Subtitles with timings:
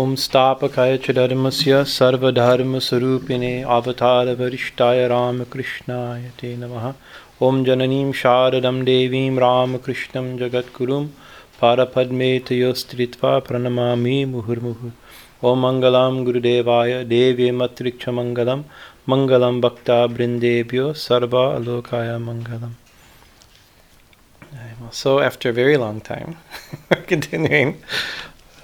[0.00, 6.86] ॐ स्थापकाय च धर्मस्य सर्वधर्मस्वरूपिणे अवतारवरिष्ठाय रामकृष्णाय ते नमः
[7.48, 11.04] ॐ जननीं शारदं देवीं रामकृष्णं जगद्गुरुं
[11.60, 18.64] पारपद्मेतयोस्त्रित्वा प्रणमामि मुहुर्मुहुः ॐ मङ्गलं गुरुदेवाय देवे मत्रिक्षमङ्गलं
[19.12, 22.74] मङ्गलं भक्तावृन्देभ्यो सर्वालोकाय मङ्गलम्
[24.90, 26.36] So after a very long time,
[27.06, 27.82] continuing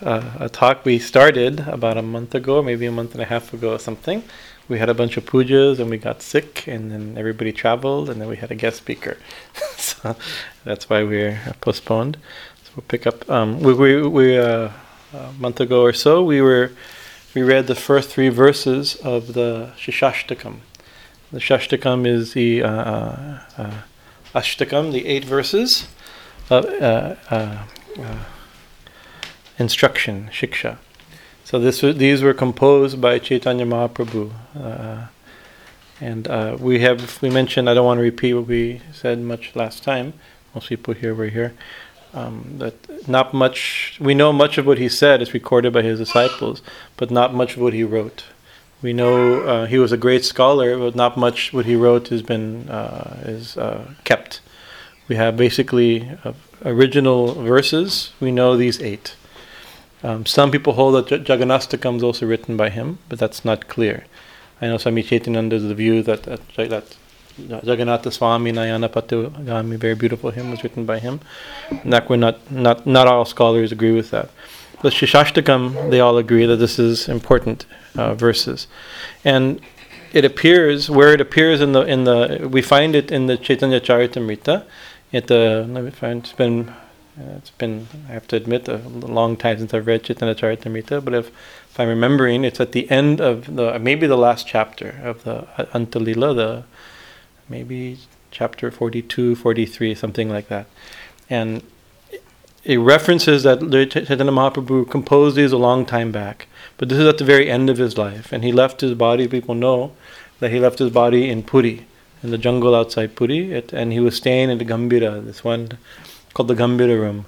[0.01, 3.53] uh, a talk we started about a month ago, maybe a month and a half
[3.53, 4.23] ago or something.
[4.67, 8.19] We had a bunch of pujas and we got sick, and then everybody traveled, and
[8.19, 9.17] then we had a guest speaker.
[9.77, 10.15] so
[10.63, 12.17] that's why we're postponed.
[12.63, 13.29] So we'll pick up.
[13.29, 14.69] Um, we we, we uh,
[15.13, 16.71] a month ago or so we were
[17.33, 20.57] we read the first three verses of the Shikshashtakam.
[21.31, 23.81] The Shashtakam is the uh, uh, uh
[24.33, 25.87] Ashtakam, the eight verses.
[26.49, 27.63] Of, uh, uh,
[29.57, 30.77] instruction, shiksha.
[31.43, 35.07] So this these were composed by Chaitanya Mahaprabhu, uh,
[36.01, 37.69] and uh, we have we mentioned.
[37.69, 40.13] I don't want to repeat what we said much last time.
[40.55, 41.53] Most people here were here.
[42.13, 43.97] Um, that not much.
[44.01, 46.63] We know much of what he said is recorded by his disciples,
[46.97, 48.23] but not much of what he wrote.
[48.81, 52.21] We know uh, he was a great scholar, but not much what he wrote has
[52.21, 54.41] been uh, is uh, kept.
[55.07, 58.13] We have basically uh, original verses.
[58.19, 59.15] We know these eight
[60.05, 64.05] um, some people hold that Jagannathashtakam is also written by him, but that's not clear.
[64.61, 66.41] I know Swami Chaitananda is the view that that,
[66.75, 66.97] that
[67.37, 71.19] Jagannatha Swami Patugami, very beautiful hymn, was written by him.
[71.83, 74.29] Not, not, not, not all scholars agree with that.
[74.81, 78.67] But Shikshashtakam, they all agree that this is important uh, verses.
[79.25, 79.59] And
[80.13, 83.81] it appears, where it appears in the, in the we find it in the Chaitanya
[83.81, 84.65] Charitamrita.
[85.11, 86.73] It, uh, let me find, it's been
[87.19, 91.13] uh, it's been, I have to admit, a long time since I've read Chaitanya but
[91.13, 95.23] if, if I'm remembering, it's at the end of the, maybe the last chapter of
[95.23, 96.63] the Antalila, the
[97.47, 97.99] maybe
[98.31, 100.65] chapter 42, 43, something like that.
[101.29, 101.63] And
[102.65, 106.47] it references that Chaitanya Mahaprabhu composed these a long time back,
[106.77, 109.27] but this is at the very end of his life, and he left his body.
[109.27, 109.93] People know
[110.39, 111.85] that he left his body in Puri,
[112.21, 115.77] in the jungle outside Puri, it, and he was staying in the Gambhira, this one
[116.35, 117.25] called the Gambhira room,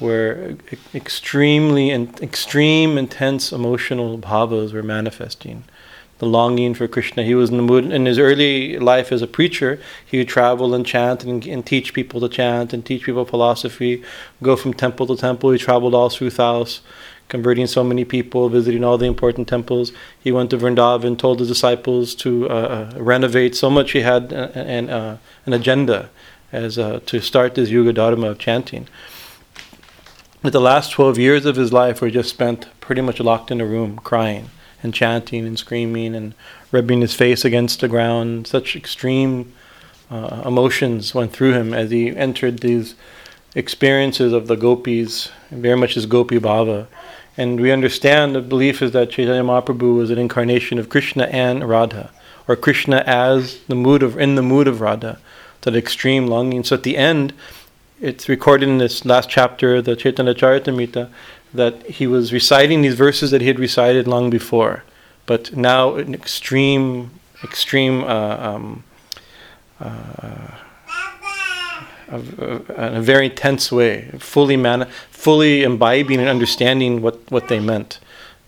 [0.00, 0.56] where
[0.92, 5.64] extremely and extreme intense emotional bhavas were manifesting.
[6.18, 7.22] The longing for Krishna.
[7.22, 9.80] He was in the mood in his early life as a preacher.
[10.04, 14.02] He would travel and chant and, and teach people to chant and teach people philosophy.
[14.42, 15.50] Go from temple to temple.
[15.50, 16.80] He traveled all through South,
[17.28, 19.92] converting so many people, visiting all the important temples.
[20.18, 23.92] He went to Vrindavan, told his disciples to uh, uh renovate so much.
[23.92, 26.10] He had uh, an, uh, an agenda
[26.54, 28.86] as uh, to start this Yuga Dharma of chanting.
[30.40, 33.60] But the last 12 years of his life were just spent pretty much locked in
[33.60, 34.50] a room, crying
[34.82, 36.34] and chanting and screaming and
[36.70, 38.46] rubbing his face against the ground.
[38.46, 39.52] Such extreme
[40.10, 42.94] uh, emotions went through him as he entered these
[43.54, 46.86] experiences of the gopis, very much as gopi bhava.
[47.36, 51.68] And we understand the belief is that Chaitanya Mahaprabhu was an incarnation of Krishna and
[51.68, 52.12] Radha,
[52.46, 55.18] or Krishna as the mood of in the mood of Radha
[55.64, 56.64] that extreme longing.
[56.64, 57.32] So at the end,
[58.00, 61.10] it's recorded in this last chapter, the Chaitanya Charitamrita,
[61.52, 64.82] that he was reciting these verses that he had recited long before,
[65.26, 67.10] but now in extreme,
[67.42, 68.84] extreme, uh, um,
[69.80, 70.58] uh,
[72.10, 77.98] in a very intense way, fully man, fully imbibing and understanding what, what they meant.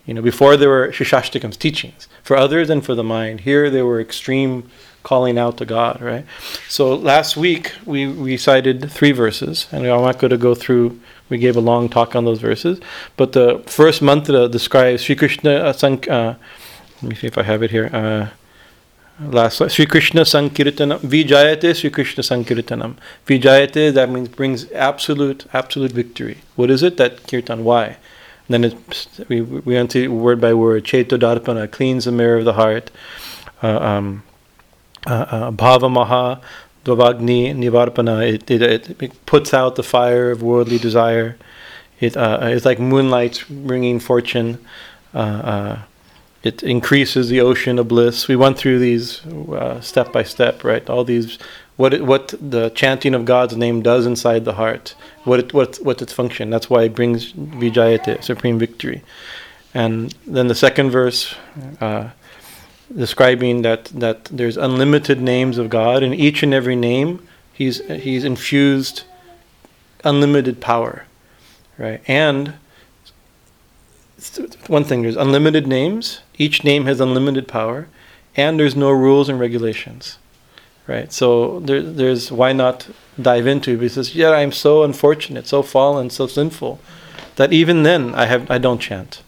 [0.05, 3.41] You know, before there were Shikshashtakam's teachings for others and for the mind.
[3.41, 4.69] Here there were extreme
[5.07, 6.25] calling out to God, right?
[6.67, 10.99] So last week we recited three verses, and I'm not going to go through.
[11.29, 12.81] We gave a long talk on those verses,
[13.15, 15.53] but the first mantra describes Sri Krishna.
[15.67, 16.33] Uh, Sank, uh,
[17.01, 17.89] let me see if I have it here.
[18.01, 18.27] Uh,
[19.37, 26.37] last Sri Krishna Sankirtanam Vijayate Sri Krishna Sankirtanam Vijayate that means brings absolute absolute victory.
[26.57, 26.97] What is it?
[26.97, 27.63] That kirtan.
[27.63, 27.85] Why?
[28.45, 28.75] And then it,
[29.29, 30.83] we we went to word by word.
[30.83, 32.91] Cheto Darpana cleans the mirror of the heart.
[33.63, 34.23] Uh, um,
[35.07, 36.41] uh, uh, bhava maha
[36.85, 38.33] dvavagni nivarpana.
[38.33, 41.37] It, it, it, puts out the fire of worldly desire.
[41.99, 44.59] It uh, it's like moonlight bringing fortune.
[45.13, 45.79] Uh, uh,
[46.43, 48.27] it increases the ocean of bliss.
[48.27, 50.87] We went through these uh, step by step, right?
[50.89, 51.39] All these,
[51.75, 55.77] what it, what the chanting of God's name does inside the heart, what it, what
[55.77, 56.49] what's its function.
[56.49, 59.03] That's why it brings vijayate, supreme victory.
[59.73, 61.35] And then the second verse,
[62.95, 68.23] describing that, that there's unlimited names of God, and each and every name, he's, he's
[68.23, 69.03] infused
[70.03, 71.05] unlimited power,
[71.77, 72.01] right?
[72.07, 72.53] And
[74.67, 77.87] one thing there's unlimited names, each name has unlimited power,
[78.35, 80.17] and there's no rules and regulations.
[80.87, 81.11] Right?
[81.11, 82.87] So there, there's why not
[83.21, 86.79] dive into it because yeah, I'm so unfortunate, so fallen, so sinful
[87.35, 89.21] that even then I have I don't chant.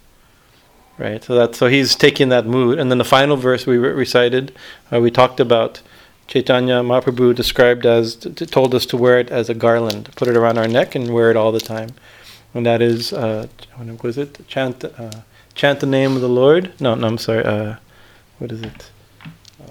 [0.99, 1.23] Right?
[1.23, 2.77] So that so he's taking that mood.
[2.77, 4.53] And then the final verse we re- recited,
[4.93, 5.81] uh, we talked about
[6.27, 10.37] Chaitanya Mahaprabhu described as t- told us to wear it as a garland, put it
[10.37, 11.91] around our neck and wear it all the time
[12.53, 13.47] and that is uh,
[13.77, 14.47] what was it?
[14.47, 15.11] Chant, uh,
[15.53, 16.73] chant the name of the Lord.
[16.79, 17.43] No, no, I'm sorry.
[17.43, 17.75] Uh,
[18.39, 18.91] what is it?
[19.61, 19.65] Uh,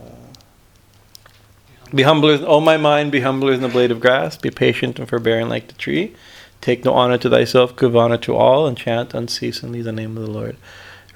[1.94, 4.36] be humble, as, oh my mind, be humble as the blade of grass.
[4.36, 6.14] Be patient and forbearing like the tree.
[6.60, 10.25] Take no honor to thyself, give honor to all, and chant unceasingly the name of
[10.25, 10.56] the Lord.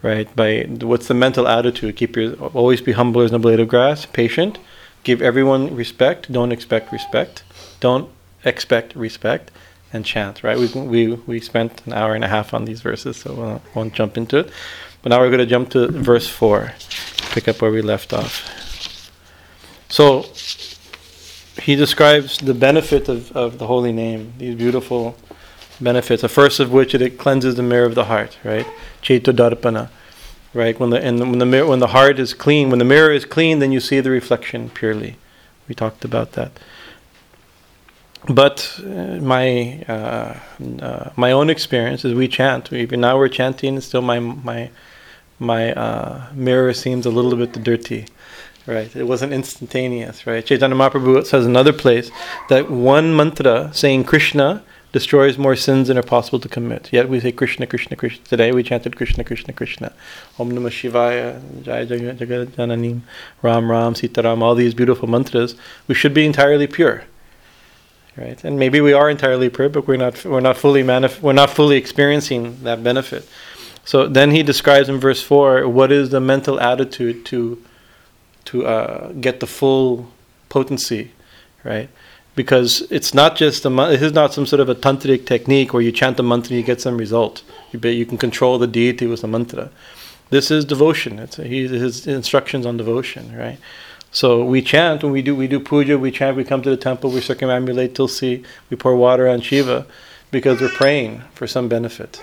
[0.02, 0.34] Right?
[0.34, 1.96] By what's the mental attitude?
[1.96, 4.06] Keep your always be humble as the blade of grass.
[4.06, 4.58] Patient.
[5.04, 6.30] Give everyone respect.
[6.30, 7.44] Don't expect respect.
[7.80, 8.08] Don't
[8.44, 9.50] expect respect
[9.92, 10.58] and chant, right?
[10.58, 13.92] We, we, we spent an hour and a half on these verses, so we won't
[13.92, 14.50] jump into it.
[15.02, 16.72] But now we're going to jump to verse 4,
[17.32, 19.10] pick up where we left off.
[19.88, 20.26] So,
[21.62, 25.16] he describes the benefit of, of the holy name, these beautiful
[25.82, 26.22] benefits.
[26.22, 28.66] The first of which it, it cleanses the mirror of the heart, right?
[29.02, 29.88] Chaito darpana,
[30.54, 30.78] right?
[30.78, 33.24] When the, and when, the mirror, when the heart is clean, when the mirror is
[33.24, 35.16] clean, then you see the reflection purely.
[35.68, 36.52] We talked about that
[38.28, 40.38] but uh, my uh,
[40.80, 42.72] uh, my own experience is we chant.
[42.72, 43.74] Even now we're chanting.
[43.74, 44.70] and Still, my my
[45.38, 48.06] my uh, mirror seems a little bit dirty.
[48.64, 50.24] Right, it wasn't instantaneous.
[50.24, 52.12] Right, Chaitanya Mahaprabhu says another place
[52.48, 56.92] that one mantra saying Krishna destroys more sins than are possible to commit.
[56.92, 58.24] Yet we say Krishna, Krishna, Krishna.
[58.24, 59.92] Today we chanted Krishna, Krishna, Krishna.
[60.38, 63.00] Om Namah Shivaya, Jai Jagat
[63.42, 65.54] Ram Ram, Sita Ram, all these beautiful mantras.
[65.88, 67.04] We should be entirely pure
[68.16, 68.42] right?
[68.44, 71.50] And maybe we are entirely pure, but we're not we're not fully manif- we're not
[71.50, 73.28] fully experiencing that benefit.
[73.84, 77.62] So then he describes in verse four what is the mental attitude to
[78.46, 80.10] to uh, get the full
[80.48, 81.12] potency,
[81.64, 81.88] right?
[82.34, 85.82] Because it's not just a this is not some sort of a tantric technique where
[85.82, 87.42] you chant a mantra and you get some result.
[87.72, 89.70] You you can control the deity with the mantra.
[90.30, 91.18] This is devotion.
[91.18, 93.58] It's a, he, his instructions on devotion, right?
[94.12, 96.76] So we chant when we do we do puja, we chant, we come to the
[96.76, 99.86] temple, we circumambulate Tulsi, we pour water on Shiva,
[100.30, 102.22] because we're praying for some benefit.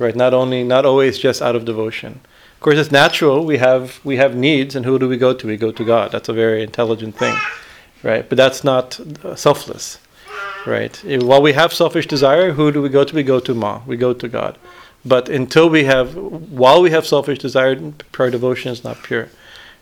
[0.00, 0.16] Right?
[0.16, 2.20] Not only not always just out of devotion.
[2.54, 5.46] Of course it's natural, we have we have needs and who do we go to?
[5.46, 6.10] We go to God.
[6.10, 7.36] That's a very intelligent thing.
[8.02, 8.28] Right?
[8.28, 9.98] But that's not uh, selfless.
[10.66, 10.96] Right?
[11.04, 13.14] While we have selfish desire, who do we go to?
[13.14, 13.82] We go to Ma.
[13.86, 14.58] We go to God.
[15.04, 17.76] But until we have while we have selfish desire,
[18.12, 19.28] pure devotion is not pure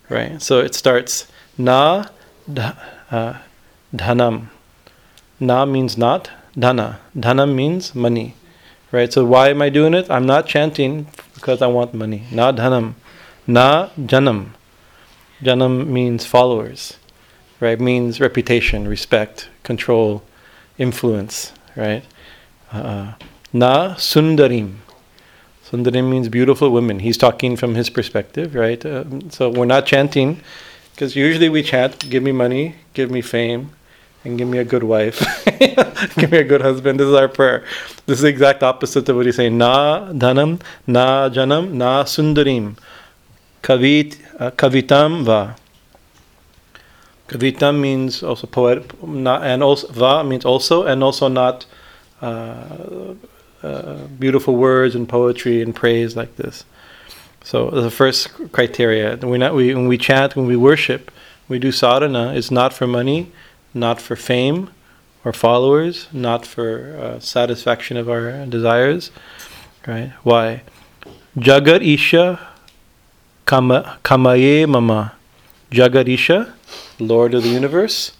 [0.08, 0.40] right?
[0.40, 1.26] So it starts
[1.58, 2.06] na
[3.10, 3.34] uh,
[3.94, 4.48] dhanam.
[5.38, 6.96] Na means not, dhana.
[7.16, 8.34] Dhanam means money,
[8.90, 9.12] right?
[9.12, 10.10] So why am I doing it?
[10.10, 12.24] I'm not chanting because I want money.
[12.30, 12.94] Na dhanam.
[13.46, 14.50] Na janam.
[15.42, 16.96] Janam means followers,
[17.60, 17.80] right?
[17.80, 20.22] Means reputation, respect, control,
[20.78, 22.04] influence, right?
[22.72, 23.12] Uh,
[23.52, 24.76] na sundarim.
[25.70, 27.00] Sundarim means beautiful women.
[27.00, 28.84] He's talking from his perspective, right?
[28.84, 30.40] Uh, so we're not chanting,
[30.92, 33.70] because usually we chant, give me money, give me fame,
[34.24, 35.18] and give me a good wife,
[36.16, 36.98] give me a good husband.
[36.98, 37.64] This is our prayer.
[38.06, 39.56] This is the exact opposite of what he's saying.
[39.56, 42.76] Na dhanam, na janam, na sundarim,
[43.62, 45.56] kavit, uh, kavitam va.
[47.28, 51.66] Kavitam means also poet, not, and also va means also, and also not.
[52.22, 53.14] Uh,
[53.62, 56.64] uh, beautiful words and poetry and praise like this.
[57.42, 61.10] So the first criteria, we not we when we chant, when we worship,
[61.48, 62.34] we do sadhana.
[62.34, 63.32] It's not for money,
[63.72, 64.70] not for fame
[65.24, 69.10] or followers, not for uh, satisfaction of our desires.
[69.86, 70.12] Right?
[70.22, 70.62] Why?
[71.36, 72.38] Jagat Isha
[73.46, 75.14] kama, Kamaye Mama.
[75.70, 76.54] Jagat Isha,
[76.98, 78.12] Lord of the universe.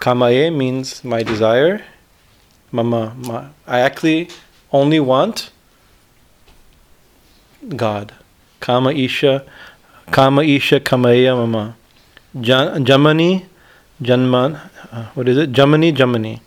[0.00, 1.82] Kamae means my desire,
[2.72, 4.28] Mama, ma, I actually
[4.72, 5.50] only want
[7.76, 8.14] God.
[8.60, 9.44] Kama Isha,
[10.10, 11.76] Kama Isha Kamaya Mama.
[12.36, 13.44] Jamani,
[14.00, 14.60] Janman,
[14.92, 15.52] uh, what is it?
[15.52, 16.40] Jamani, Jamani,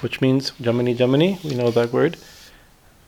[0.00, 1.42] which means Jamani, Jamani.
[1.44, 2.16] We know that word.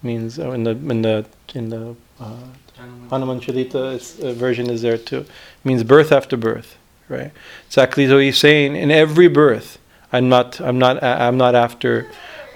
[0.02, 2.36] Means uh, in the in the in the uh,
[3.10, 5.18] Hanuman Chalisa uh, version is there too.
[5.18, 5.28] It
[5.64, 6.76] means birth after birth,
[7.08, 7.32] right?
[7.66, 8.06] Exactly.
[8.06, 9.78] So he's saying in every birth,
[10.12, 12.10] I'm not I'm not I'm not after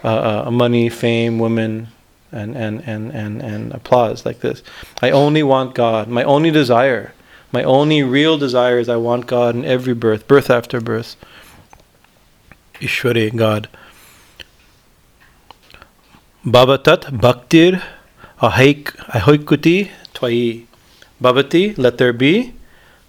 [0.05, 1.89] uh, uh, money, fame, women,
[2.31, 4.63] and, and, and, and, and applause like this.
[5.01, 6.09] I only want God.
[6.09, 7.15] My only desire,
[7.53, 11.17] my only real desire is I want God in every birth, birth after birth.
[12.75, 13.69] Ishwari, God.
[16.45, 17.83] Babatat bhaktir
[18.41, 19.91] ahoikuti
[20.25, 20.67] twai.
[21.23, 22.55] Bhavati, let there be.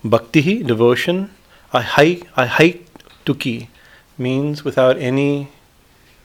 [0.04, 1.32] Bhakti, devotion.
[1.74, 2.86] Ahai,
[3.26, 3.68] tuki
[4.18, 5.50] means without any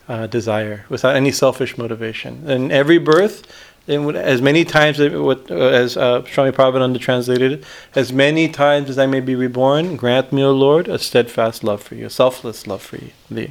[0.09, 2.49] uh, desire, without any selfish motivation.
[2.49, 3.43] In every birth,
[3.89, 9.21] as many times as uh, Swami Prabhupada translated it, as many times as I may
[9.21, 12.97] be reborn, grant me, O Lord, a steadfast love for you, a selfless love for
[12.97, 13.51] you, the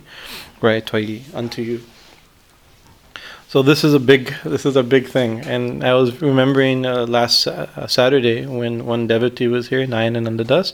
[0.61, 0.93] right
[1.33, 1.81] unto you.
[3.49, 7.07] So this is a big this is a big thing, and I was remembering uh,
[7.07, 10.71] last uh, Saturday when one devotee was here, Nayanananda Das,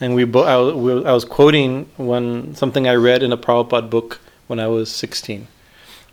[0.00, 3.88] and we, bo- I, was, I was quoting one something I read in a Prabhupada
[3.88, 5.46] book when I was 16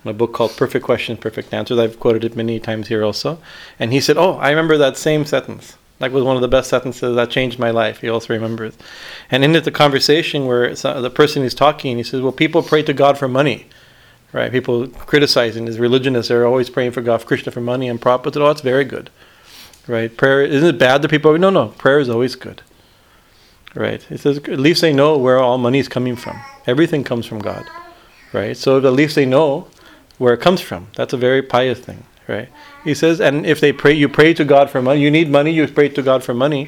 [0.05, 1.79] a book called Perfect Questions, Perfect Answers.
[1.79, 3.39] I've quoted it many times here also.
[3.79, 5.75] And he said, Oh, I remember that same sentence.
[5.97, 8.01] That was one of the best sentences that changed my life.
[8.01, 8.77] He also remembers.
[9.31, 12.93] And in the conversation where the person is talking, he says, Well, people pray to
[12.93, 13.65] God for money.
[14.35, 14.51] Right?
[14.51, 18.47] People criticizing his religionists are always praying for God, Krishna for money, and said, Oh,
[18.47, 19.09] that's very good.
[19.87, 20.15] Right?
[20.15, 22.61] Prayer, isn't it bad that people, no, no, prayer is always good.
[23.73, 24.03] Right?
[24.03, 26.37] He says, At least they know where all money is coming from.
[26.67, 27.65] Everything comes from God.
[28.33, 28.57] Right?
[28.57, 29.69] So at least they know
[30.17, 30.87] where it comes from.
[30.97, 32.49] That's a very pious thing, right?
[32.83, 34.99] He says, and if they pray, you pray to God for money.
[34.99, 35.51] You need money.
[35.51, 36.67] You pray to God for money.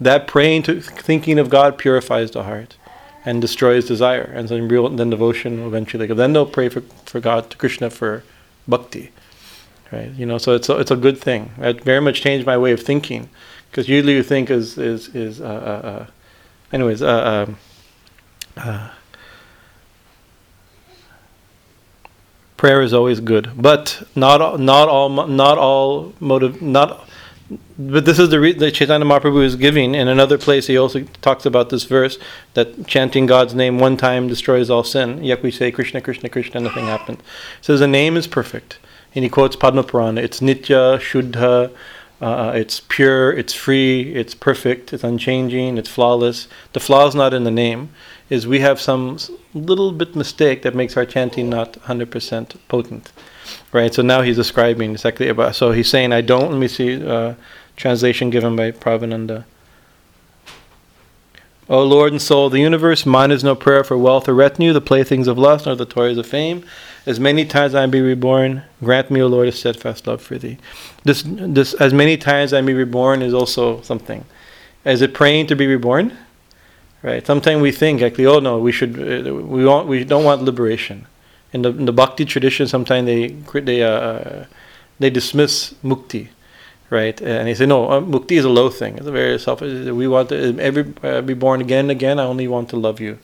[0.00, 2.76] That praying to thinking of God purifies the heart
[3.24, 6.06] and destroys desire, and then real then devotion will eventually.
[6.06, 8.22] Then they'll pray for, for God to Krishna for
[8.68, 9.10] bhakti,
[9.90, 10.10] right?
[10.10, 11.52] You know, so it's a, it's a good thing.
[11.58, 13.28] It very much changed my way of thinking,
[13.70, 16.06] because usually you think is is is uh, uh, uh
[16.72, 17.02] anyways.
[17.02, 17.56] Uh, um,
[18.56, 18.90] uh
[22.56, 27.08] prayer is always good, but not all, not all not all motive not.
[27.76, 29.94] But this is the re- that Chaitanya Mahaprabhu is giving.
[29.94, 32.18] In another place, he also talks about this verse
[32.54, 35.24] that chanting God's name one time destroys all sin.
[35.24, 37.20] Yet we say Krishna, Krishna, Krishna, nothing happens.
[37.60, 38.78] says the name is perfect,
[39.14, 40.20] and he quotes Padma Purana.
[40.20, 41.72] It's nitya, shuddha,
[42.20, 46.46] uh, it's pure, it's free, it's perfect, it's unchanging, it's flawless.
[46.74, 47.90] The flaw is not in the name
[48.30, 49.18] is we have some
[49.52, 53.12] little bit mistake that makes our chanting not 100% potent.
[53.72, 53.92] Right?
[53.92, 55.56] So now he's describing exactly about.
[55.56, 57.34] So he's saying, I don't, let me see, uh,
[57.76, 59.44] translation given by Prabhupada.
[61.68, 64.72] O Lord and soul of the universe, mine is no prayer for wealth or retinue,
[64.72, 66.62] the playthings of lust, nor the toys of fame.
[67.06, 70.58] As many times I be reborn, grant me, O Lord, a steadfast love for thee.
[71.04, 74.24] This, this, as many times I may be reborn is also something.
[74.84, 76.16] Is it praying to be reborn?
[77.02, 77.26] Right.
[77.26, 81.06] Sometimes we think actually, oh no, we should, we want, we don't want liberation.
[81.52, 83.28] In the, in the bhakti tradition, sometimes they
[83.60, 84.46] they uh, uh,
[84.98, 86.28] they dismiss mukti,
[86.90, 87.20] right?
[87.20, 88.96] And he said, no, uh, mukti is a low thing.
[88.96, 89.90] It's a very selfish.
[89.90, 92.18] We want to every uh, be born again and again.
[92.18, 93.18] I only want to love you.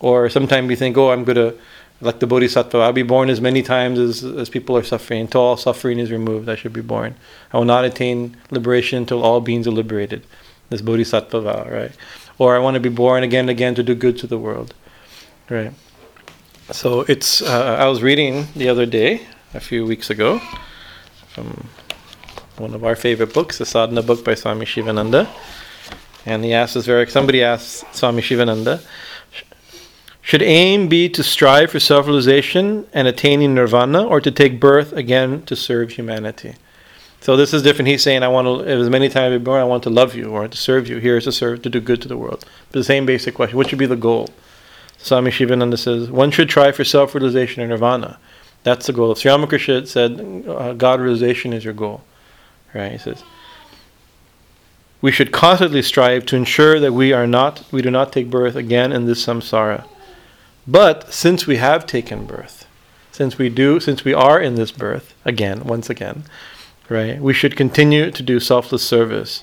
[0.00, 1.54] Or sometimes we think, oh, I'm gonna
[2.00, 2.78] like the bodhisattva.
[2.78, 6.10] I'll be born as many times as as people are suffering until all suffering is
[6.10, 6.48] removed.
[6.48, 7.14] I should be born.
[7.52, 10.26] I will not attain liberation until all beings are liberated.
[10.70, 11.92] This bodhisattva vow, right?
[12.38, 14.74] or I want to be born again and again to do good to the world.
[15.48, 15.72] Right.
[16.70, 17.42] So it's.
[17.42, 20.40] Uh, I was reading the other day, a few weeks ago,
[21.28, 21.68] from
[22.56, 25.28] one of our favorite books, the Sadhana book by Swami Shivananda,
[26.26, 27.06] and he asks this very.
[27.08, 28.80] Somebody asks Swami Shivananda,
[30.20, 35.42] should aim be to strive for self-realization and attaining nirvana, or to take birth again
[35.46, 36.54] to serve humanity?
[37.20, 37.88] So this is different.
[37.88, 40.48] He's saying, I want to, as many times born, I want to love you or
[40.48, 40.98] to serve you.
[40.98, 42.44] Here is to serve, to do good to the world.
[42.70, 44.28] But the same basic question, what should be the goal?
[44.98, 48.18] Swami Shivananda says, one should try for self-realization and nirvana.
[48.64, 49.12] That's the goal.
[49.12, 52.02] If Sri Ramakrishna said, uh, God realization is your goal.
[52.74, 53.22] Right, he says.
[55.00, 58.54] We should constantly strive to ensure that we are not, we do not take birth
[58.54, 59.84] again in this samsara.
[60.66, 62.66] But since we have taken birth,
[63.10, 66.24] since we do, since we are in this birth, again, once again,
[66.88, 67.20] right?
[67.20, 69.42] We should continue to do selfless service.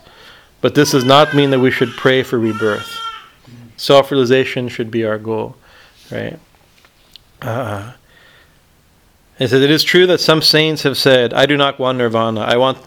[0.62, 3.00] But this does not mean that we should pray for rebirth.
[3.78, 5.56] Self realization should be our goal,
[6.12, 6.40] right?
[7.42, 7.94] Uh,
[9.40, 12.42] it says, It is true that some saints have said, I do not want nirvana.
[12.42, 12.78] I, want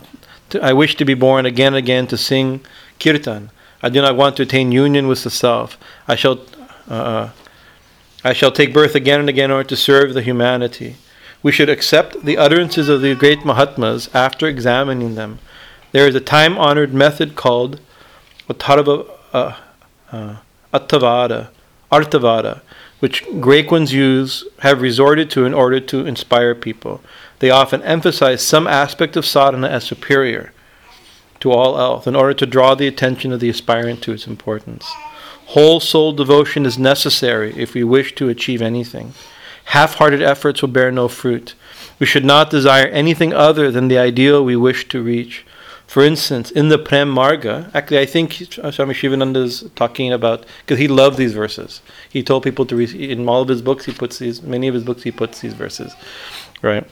[0.52, 2.60] to, I wish to be born again and again to sing
[2.98, 3.50] kirtan.
[3.82, 5.76] I do not want to attain union with the self.
[6.06, 6.40] I shall,
[6.88, 7.30] uh,
[8.24, 10.96] I shall take birth again and again in order to serve the humanity.
[11.42, 15.40] We should accept the utterances of the great Mahatmas after examining them.
[15.90, 17.80] There is a time honored method called
[18.48, 19.56] Attarva, uh,
[20.12, 20.36] uh,
[20.72, 22.60] Arthavada,
[23.00, 27.00] which great ones use, have resorted to in order to inspire people.
[27.42, 30.52] They often emphasize some aspect of sadhana as superior
[31.40, 34.88] to all else in order to draw the attention of the aspirant to its importance.
[35.46, 39.14] Whole soul devotion is necessary if we wish to achieve anything.
[39.64, 41.56] Half hearted efforts will bear no fruit.
[41.98, 45.44] We should not desire anything other than the ideal we wish to reach.
[45.88, 48.34] For instance, in the Prem Marga, actually, I think
[48.70, 51.82] Swami Shivananda is talking about because he loved these verses.
[52.08, 53.86] He told people to read in all of his books.
[53.86, 55.02] He puts these many of his books.
[55.02, 55.92] He puts these verses,
[56.62, 56.88] right?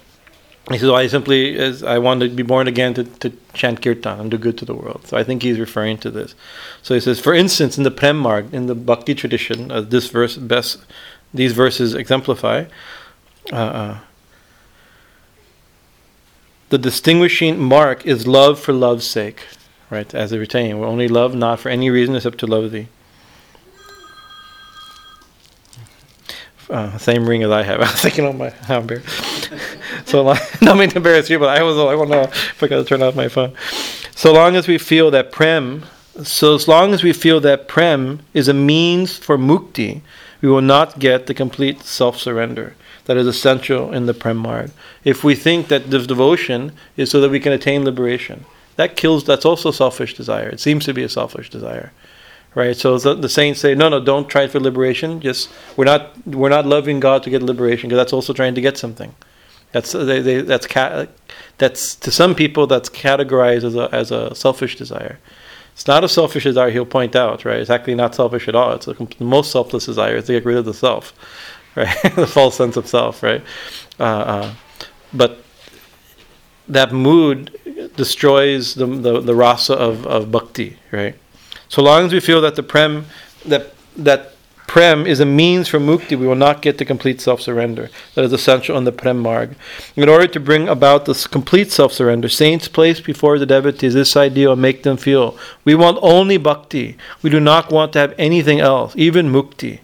[0.68, 3.82] He says, well, I simply, as I want to be born again to, to chant
[3.82, 5.06] kirtan and do good to the world.
[5.06, 6.34] So I think he's referring to this.
[6.82, 10.08] So he says, for instance, in the Prem Marg, in the Bhakti tradition, uh, this
[10.08, 10.84] verse best,
[11.34, 12.66] these verses exemplify.
[13.52, 13.98] Uh, uh,
[16.68, 19.42] the distinguishing mark is love for love's sake,
[19.90, 20.14] right?
[20.14, 22.86] As they retain, we only love not for any reason except to love thee.
[26.68, 27.80] Uh, same ring as I have.
[27.80, 29.39] I was thinking, oh my, embarrassed.
[30.04, 32.68] so long, not mean to embarrass you, but I was, want to know if I
[32.68, 33.54] got to turn off my phone.
[34.14, 35.86] So long as we feel that prem,
[36.22, 40.02] so as long as we feel that prem is a means for mukti,
[40.40, 44.70] we will not get the complete self-surrender that is essential in the prem marg.
[45.04, 48.44] If we think that this devotion is so that we can attain liberation,
[48.76, 49.24] that kills.
[49.24, 50.48] That's also selfish desire.
[50.48, 51.92] It seems to be a selfish desire
[52.54, 52.76] right?
[52.76, 55.20] So the, the, saints say, no, no, don't try for liberation.
[55.20, 58.60] Just we're not we're not loving God to get liberation because that's also trying to
[58.60, 59.14] get something.
[59.72, 61.06] That's they, they, that's ca-
[61.58, 65.18] that's to some people that's categorized as a as a selfish desire.
[65.72, 66.70] It's not a selfish desire.
[66.70, 67.58] He'll point out, right?
[67.58, 68.72] It's actually not selfish at all.
[68.72, 71.14] It's a, the most selfless desire is to get rid of the self,
[71.76, 71.96] right?
[72.16, 73.42] the false sense of self, right?
[73.98, 74.54] Uh, uh,
[75.12, 75.42] but
[76.68, 77.56] that mood
[77.96, 81.14] destroys the, the, the rasa of, of bhakti, right?
[81.68, 83.06] So long as we feel that the prem
[83.46, 84.34] that that
[84.70, 88.32] prem is a means for mukti, we will not get the complete self-surrender that is
[88.32, 89.56] essential in the prem marg.
[89.96, 94.52] In order to bring about this complete self-surrender, saints place before the devotees this ideal
[94.52, 96.96] and make them feel we want only bhakti.
[97.20, 99.80] We do not want to have anything else, even mukti.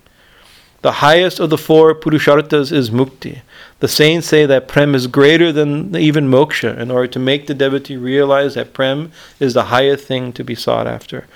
[0.82, 3.40] The highest of the four purusharthas is mukti.
[3.80, 7.54] The saints say that prem is greater than even moksha in order to make the
[7.54, 11.26] devotee realize that prem is the highest thing to be sought after.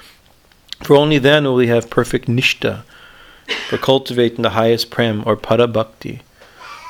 [0.84, 2.84] For only then will we have perfect nishta
[3.68, 6.22] for cultivating the highest prem or para bhakti.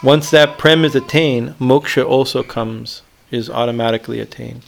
[0.03, 4.63] Once that prem is attained, moksha also comes, is automatically attained.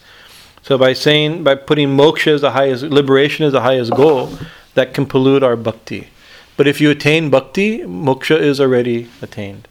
[0.62, 4.38] So by saying, by putting moksha as the highest, liberation as the highest goal,
[4.74, 6.08] that can pollute our bhakti.
[6.56, 9.68] But if you attain bhakti, moksha is already attained.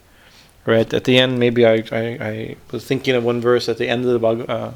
[0.65, 3.87] Right at the end, maybe I, I, I was thinking of one verse at the
[3.87, 4.73] end of the uh,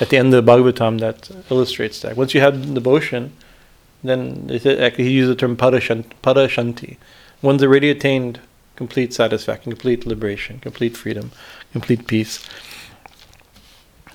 [0.00, 2.16] at the end of the Bhagavatam that illustrates that.
[2.16, 3.32] Once you have devotion,
[4.08, 6.96] then actually he used the term parashanti.
[7.42, 8.40] One's already attained
[8.76, 11.32] complete satisfaction, complete liberation, complete freedom,
[11.72, 12.46] complete peace.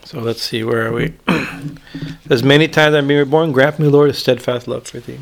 [0.03, 1.13] So let's see, where are we?
[2.29, 5.19] as many times I'm being reborn, grant me, Lord, a steadfast love for thee.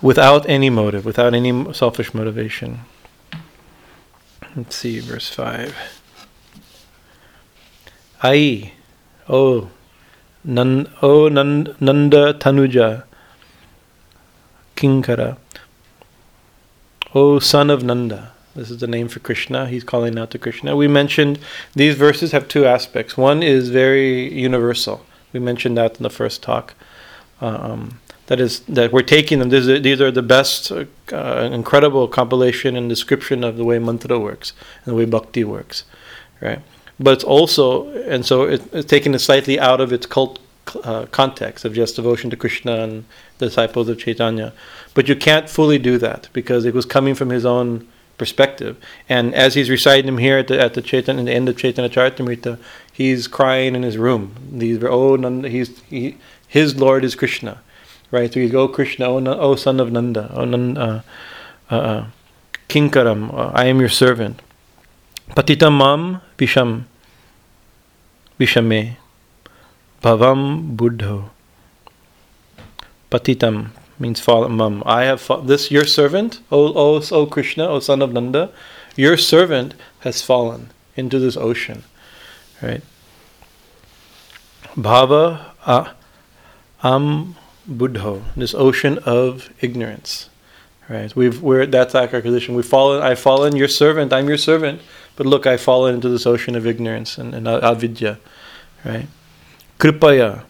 [0.00, 2.80] Without any motive, without any selfish motivation.
[4.54, 5.74] Let's see, verse 5.
[8.22, 8.72] Ai,
[9.28, 9.70] oh,
[10.44, 13.04] Nan, oh Nanda Tanuja,
[14.82, 15.36] Kinkara.
[17.14, 18.32] O son of Nanda.
[18.56, 19.68] This is the name for Krishna.
[19.68, 20.76] He's calling out to Krishna.
[20.76, 21.38] We mentioned
[21.74, 23.16] these verses have two aspects.
[23.16, 25.06] One is very universal.
[25.32, 26.74] We mentioned that in the first talk.
[27.40, 29.50] Um, that is that we're taking them.
[29.50, 34.52] These are, the best, uh, incredible compilation and description of the way mantra works
[34.84, 35.84] and the way bhakti works,
[36.40, 36.60] right?
[36.98, 40.38] But it's also, and so it, it's taken it slightly out of its cult
[40.84, 43.04] uh, context of just devotion to Krishna and
[43.38, 44.52] the disciples of Chaitanya.
[44.94, 48.76] But you can't fully do that because it was coming from his own perspective.
[49.08, 52.58] And as he's reciting them here at the at the the end of Chaitanya Charitamrita,
[52.92, 54.34] he's crying in his room.
[54.52, 57.60] These oh Nanda, he's he, his Lord is Krishna,
[58.10, 58.32] right?
[58.32, 62.06] So he's oh Krishna, oh, oh son of Nanda, oh Nanda, uh, uh, uh,
[62.68, 64.40] Kinkaram, uh, I am your servant.
[65.30, 66.84] Patitam mam visham
[68.38, 68.96] vishame
[70.02, 71.30] Bhavam Buddho.
[73.10, 73.68] Patitam
[74.00, 74.82] means fallen mum.
[74.84, 78.50] I have fa- this your servant, O, o, o Krishna, O son of Nanda,
[78.96, 81.84] your servant has fallen into this ocean.
[82.60, 82.82] Right?
[84.76, 85.92] Bhava uh,
[86.82, 87.36] am
[87.70, 90.28] buddho, this ocean of ignorance.
[90.88, 91.14] Right?
[91.14, 92.56] We've we're that's our condition.
[92.56, 94.80] We've fallen I've fallen, your servant, I'm your servant,
[95.14, 98.18] but look, I've fallen into this ocean of ignorance and, and avidya.
[98.84, 99.06] Right?
[99.82, 100.44] Kripaya.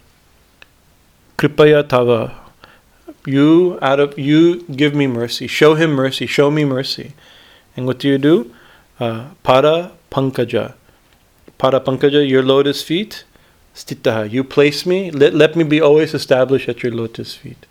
[1.39, 2.39] Kripaya tava.
[3.25, 5.47] You out of you give me mercy.
[5.47, 6.27] Show him mercy.
[6.27, 7.15] Show me mercy.
[7.75, 8.55] And what do you do?
[9.01, 10.75] Uh, para pankaja.
[11.57, 13.25] Para pankaja, your lotus feet.
[13.75, 14.31] Stitaha.
[14.31, 15.11] You place me.
[15.11, 17.65] Let, let me be always established at your lotus feet.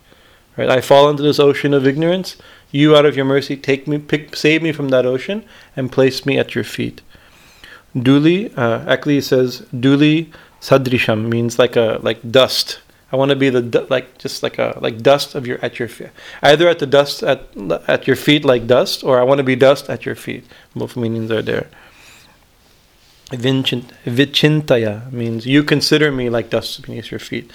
[0.58, 0.68] Right?
[0.68, 2.38] I fall into this ocean of ignorance.
[2.72, 5.46] You, out of your mercy, take me, pick, save me from that ocean,
[5.76, 7.02] and place me at your feet.
[7.96, 12.80] Duli, uh, actually says Duli Sadrisham means like a like dust.
[13.12, 15.88] I want to be the like just like a like dust of your at your
[15.88, 16.12] feet.
[16.42, 17.48] Either at the dust at
[17.88, 20.46] at your feet like dust, or I want to be dust at your feet.
[20.76, 21.68] Both meanings are there.
[23.32, 27.52] Vichintaya means you consider me like dust beneath your feet.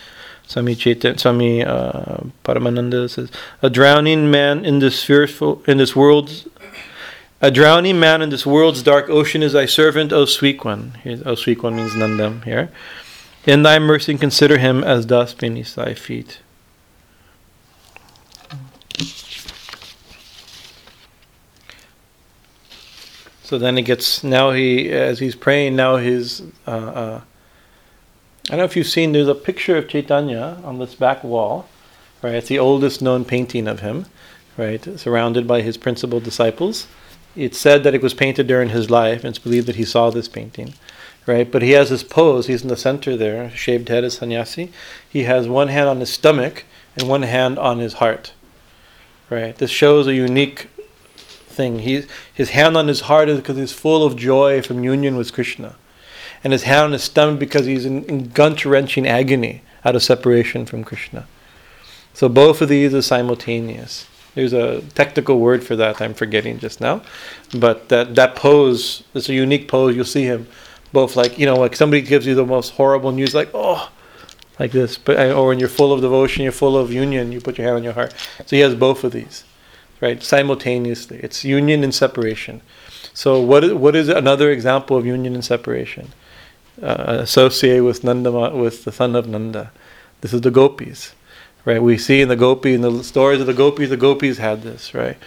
[0.46, 3.30] Swami Chaitanya, Swami uh, Paramananda says,
[3.62, 6.46] a drowning man in this fearful in this world's
[7.40, 10.98] a drowning man in this world's dark ocean is thy servant, O sweet one.
[11.24, 12.70] O sweet one means Nandam here.
[13.44, 16.40] In thy mercy consider him as dust beneath thy feet.
[23.44, 27.20] So then it gets now he as he's praying now his uh, uh,
[28.46, 31.68] I don't know if you've seen there's a picture of Chaitanya on this back wall,
[32.22, 32.34] right?
[32.34, 34.06] It's the oldest known painting of him,
[34.56, 34.98] right?
[34.98, 36.88] Surrounded by his principal disciples.
[37.36, 40.10] It's said that it was painted during his life, and it's believed that he saw
[40.10, 40.74] this painting,
[41.26, 41.50] right?
[41.50, 42.46] But he has this pose.
[42.46, 44.72] He's in the center there, shaved head as sannyasi.
[45.08, 46.64] He has one hand on his stomach
[46.96, 48.32] and one hand on his heart,
[49.28, 49.56] right?
[49.56, 50.68] This shows a unique
[51.46, 51.80] thing.
[51.80, 55.32] He, his hand on his heart is because he's full of joy from union with
[55.32, 55.76] Krishna
[56.44, 60.02] and his hand on his stomach because he's in, in gut wrenching agony out of
[60.02, 61.26] separation from Krishna.
[62.14, 64.06] So both of these are simultaneous.
[64.36, 67.02] There's a technical word for that I'm forgetting just now,
[67.52, 69.96] but that that pose is a unique pose.
[69.96, 70.46] You'll see him
[70.92, 73.90] both like you know like somebody gives you the most horrible news like oh
[74.60, 77.58] like this, but or when you're full of devotion, you're full of union, you put
[77.58, 78.14] your hand on your heart.
[78.46, 79.42] So he has both of these,
[80.00, 80.22] right?
[80.22, 82.62] Simultaneously, it's union and separation.
[83.12, 86.12] So what is, what is another example of union and separation?
[86.82, 89.72] uh, associated with Nanda, with the son of Nanda.
[90.20, 91.14] This is the gopis,
[91.66, 91.82] right?
[91.82, 94.94] We see in the gopi, in the stories of the gopis, the gopis had this,
[94.94, 95.18] right?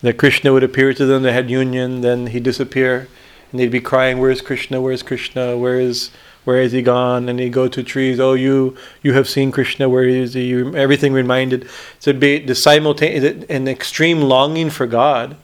[0.00, 3.08] That Krishna would appear to them, they had union, then he'd disappear,
[3.50, 4.80] and they'd be crying, "Where's Krishna?
[4.80, 5.56] Where's Krishna?
[5.58, 6.10] Where is
[6.44, 9.88] where is he gone?" And he'd go to trees, "Oh, you you have seen Krishna.
[9.88, 11.66] Where is he?" Everything reminded.
[11.98, 15.36] So it'd be the simultaneous, an extreme longing for God.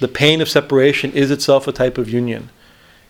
[0.00, 2.50] The pain of separation is itself a type of union.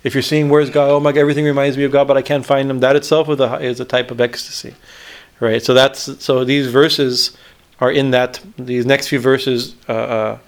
[0.05, 2.45] If you're seeing where's God, oh my everything reminds me of God, but I can't
[2.45, 2.81] find Him.
[2.81, 4.75] That itself is a type of ecstasy,
[5.41, 5.63] right?
[5.63, 7.37] So that's so these verses
[7.81, 8.41] are in that.
[8.57, 10.39] These next few verses uh, uh,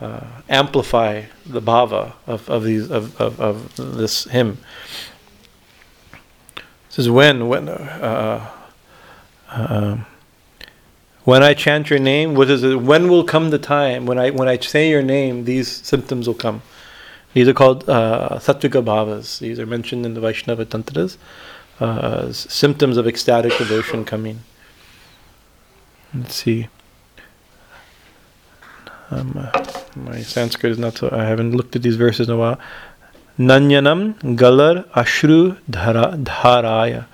[0.00, 4.58] uh, amplify the bhava of, of these of, of, of this hymn.
[6.88, 7.68] This is when when.
[7.68, 8.56] Uh, uh,
[9.52, 10.06] um,
[11.24, 12.80] when I chant your name, what is it?
[12.80, 16.34] When will come the time when I when I say your name, these symptoms will
[16.34, 16.62] come.
[17.34, 19.38] These are called uh, sattvika bhavas.
[19.38, 21.18] These are mentioned in the Vaishnava Tantras.
[21.80, 24.40] Uh, symptoms of ecstatic devotion coming.
[26.12, 26.68] Let's see.
[29.10, 29.64] Um, uh,
[29.96, 31.08] my Sanskrit is not so.
[31.10, 32.60] I haven't looked at these verses in a while.
[33.38, 37.06] Nanyanam galar ashru dhara, dharaya.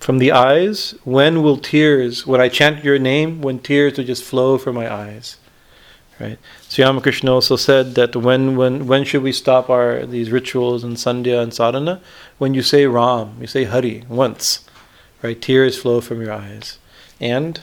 [0.00, 4.24] From the eyes, when will tears, when I chant your name, when tears will just
[4.24, 5.36] flow from my eyes?
[6.18, 6.38] Right.
[6.68, 10.96] Sri Ramakrishna also said that when when when should we stop our these rituals and
[10.96, 12.00] sandhya and sadhana?
[12.38, 14.64] When you say Ram, you say Hari once,
[15.22, 15.40] right?
[15.40, 16.78] Tears flow from your eyes,
[17.20, 17.60] and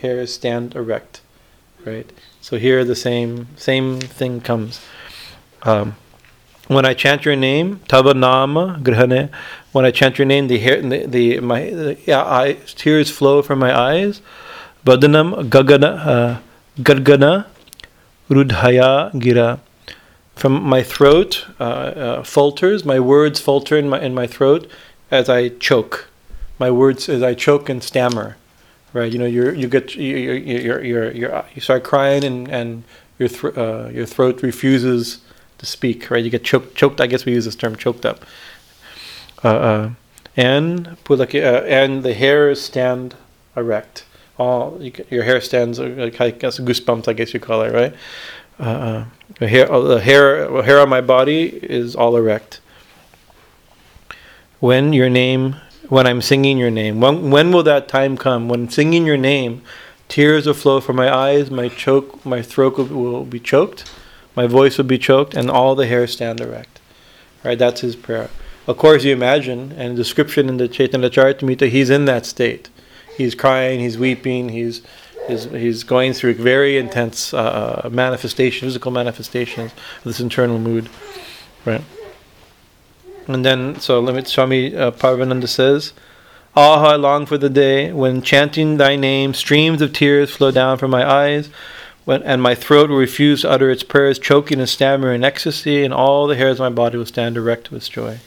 [0.00, 1.20] hairs stand erect,
[1.84, 2.10] right?
[2.40, 4.80] So here the same same thing comes.
[5.62, 5.96] Um,
[6.68, 9.30] when I chant your name, Tava Nama Grihane,
[9.72, 13.58] when I chant your name, the hair, the, the my the, yeah, tears flow from
[13.58, 14.22] my eyes.
[14.84, 16.40] Badanam Gagana uh,
[16.78, 17.46] Gargana
[18.28, 19.60] Rudhaya Gira.
[20.34, 24.70] From my throat uh, uh, falters, my words falter in my, in my throat
[25.10, 26.08] as I choke.
[26.58, 28.36] My words as I choke and stammer.
[28.92, 32.84] Right, you know, you you get you you you you you start crying and and
[33.18, 35.18] your th- uh, your throat refuses
[35.58, 36.10] to speak.
[36.10, 36.74] Right, you get choked.
[36.74, 37.00] Choked.
[37.00, 38.24] I guess we use this term, choked up.
[39.44, 39.90] Uh, uh,
[40.36, 43.16] and uh, and the hairs stand
[43.54, 44.04] erect
[44.38, 47.72] all you, your hair stands uh, like I guess goosebumps I guess you call it
[47.72, 47.94] right.
[48.58, 49.04] Uh, uh
[49.38, 52.60] the hair uh, the hair hair on my body is all erect.
[54.60, 55.56] When your name
[55.88, 58.48] when I'm singing your name when when will that time come?
[58.48, 59.62] When singing your name
[60.08, 63.90] tears will flow from my eyes my choke my throat will, will be choked
[64.36, 66.80] my voice will be choked and all the hair stand erect.
[67.42, 67.58] Right?
[67.58, 68.28] That's his prayer.
[68.66, 72.68] Of course you imagine and description in the Chaitanya Charitamrita he's in that state
[73.16, 74.82] he's crying, he's weeping, he's
[75.28, 80.88] he's, he's going through very intense uh, uh manifestation, physical manifestations of this internal mood,
[81.64, 81.82] right?
[83.26, 85.92] And then, so Limit Swami uh, Paravananda says,
[86.54, 90.78] Ah, I long for the day when chanting thy name, streams of tears flow down
[90.78, 91.50] from my eyes,
[92.04, 95.84] when, and my throat will refuse to utter its prayers, choking and stammering in ecstasy,
[95.84, 98.20] and all the hairs of my body will stand erect with joy.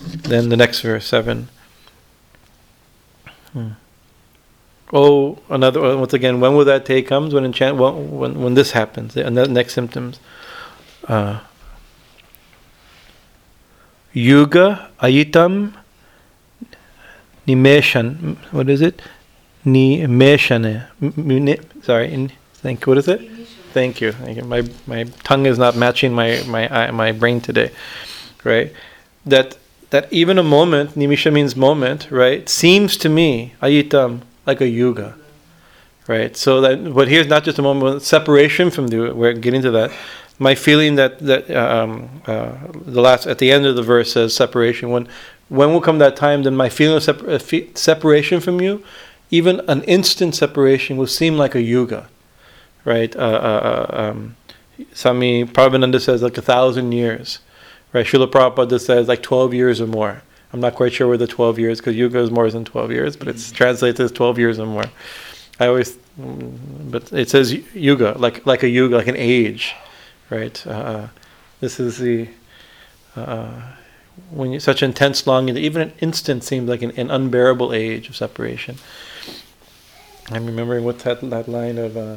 [0.00, 1.48] Then the next verse, 7.
[3.52, 3.68] Hmm.
[4.92, 6.40] Oh, another once again.
[6.40, 7.34] When will that day comes?
[7.34, 7.76] When enchant?
[7.76, 9.16] When when, when this happens?
[9.16, 10.20] And the next symptoms.
[11.08, 11.40] Uh,
[14.12, 15.74] yuga ayitam
[17.48, 18.36] nimeshan.
[18.52, 19.02] What is it?
[19.64, 20.84] Nimeshane.
[21.82, 22.30] Sorry.
[22.54, 22.86] Thank.
[22.86, 23.28] What is it?
[23.72, 24.12] Thank you.
[24.12, 24.44] Thank you.
[24.44, 27.72] My my tongue is not matching my my my brain today,
[28.44, 28.72] right?
[29.24, 29.58] That
[29.90, 32.48] that even a moment, nimisha means moment, right?
[32.48, 35.16] Seems to me ayitam like a yuga,
[36.06, 36.36] right?
[36.36, 39.12] So that, but here's not just a moment separation from the.
[39.14, 39.92] We're getting to that.
[40.38, 44.34] My feeling that that um, uh, the last at the end of the verse says
[44.34, 44.90] separation.
[44.90, 45.08] When
[45.48, 46.42] when will come that time?
[46.42, 47.38] Then my feeling of separ- uh,
[47.74, 48.84] separation from you,
[49.30, 52.08] even an instant separation, will seem like a yuga,
[52.84, 53.14] right?
[53.16, 54.36] Uh, uh, uh um,
[54.92, 57.38] Swami Prabhupada says like a thousand years,
[57.92, 58.06] right?
[58.06, 60.22] Srila Prabhupada says like twelve years or more.
[60.52, 63.16] I'm not quite sure where the 12 years, because yuga is more than 12 years,
[63.16, 64.84] but it's translated as 12 years or more.
[65.58, 69.74] I always, but it says yuga, like like a yuga, like an age,
[70.30, 70.66] right?
[70.66, 71.08] Uh,
[71.60, 72.28] this is the
[73.16, 73.60] uh,
[74.30, 78.08] when you such intense longing that even an instant seems like an, an, unbearable age
[78.08, 78.76] of separation.
[80.30, 81.96] I'm remembering what's that that line of.
[81.96, 82.16] Uh,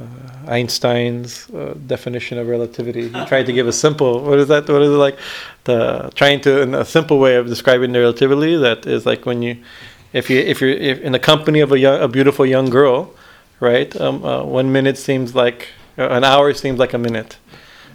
[0.00, 3.08] uh, Einstein's uh, definition of relativity.
[3.08, 4.22] He tried to give a simple.
[4.22, 4.68] What is that?
[4.68, 5.18] What is it like?
[5.64, 8.56] The trying to in a simple way of describing the relativity.
[8.56, 9.56] That is like when you,
[10.12, 13.12] if you if you're if in the company of a young, a beautiful young girl,
[13.60, 13.94] right?
[14.00, 17.38] Um, uh, one minute seems like uh, an hour seems like a minute,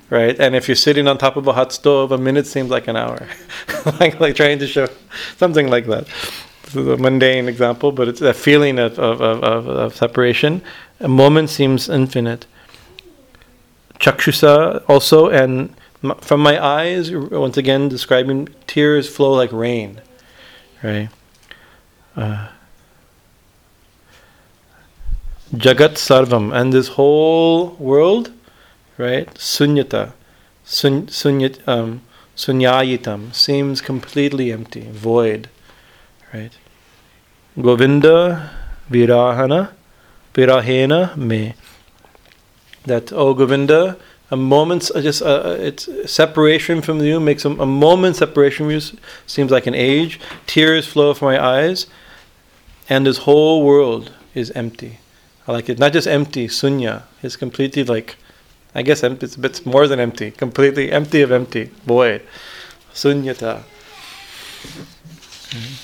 [0.09, 0.37] right?
[0.37, 2.97] And if you're sitting on top of a hot stove, a minute seems like an
[2.97, 3.27] hour.
[3.99, 4.87] like like trying to show
[5.37, 6.07] something like that.
[6.75, 10.61] A mundane example, but it's a feeling of, of, of, of separation
[11.03, 12.47] a moment seems infinite.
[13.99, 15.75] Chakshusa also, and
[16.21, 20.01] from my eyes, once again describing tears flow like rain,
[20.81, 21.09] right?
[22.15, 22.47] Uh,
[25.53, 28.31] Jagat Sarvam, and this whole world,
[28.97, 29.27] right?
[29.35, 30.13] Sunyata,
[30.63, 32.01] sun, sunyat, um,
[32.35, 35.49] sunyayitam, seems completely empty, void,
[36.33, 36.51] right?
[37.59, 38.51] Govinda
[38.89, 39.71] Virahana
[40.33, 41.53] Pirahena me.
[42.85, 43.97] That oh Govinda,
[44.31, 48.71] a moment's just uh, uh, it's separation from you makes a, a moment separation from
[48.71, 48.81] you
[49.27, 50.19] seems like an age.
[50.47, 51.85] Tears flow from my eyes,
[52.89, 54.99] and this whole world is empty.
[55.47, 55.77] I like it.
[55.77, 57.03] Not just empty, sunya.
[57.21, 58.15] It's completely like,
[58.73, 59.25] I guess empty.
[59.25, 60.31] It's a bit more than empty.
[60.31, 62.21] Completely empty of empty, void.
[62.93, 63.63] Sunyata.
[65.53, 65.82] Mm-hmm.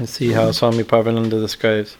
[0.00, 1.98] Let's see how Swami Parvananda describes.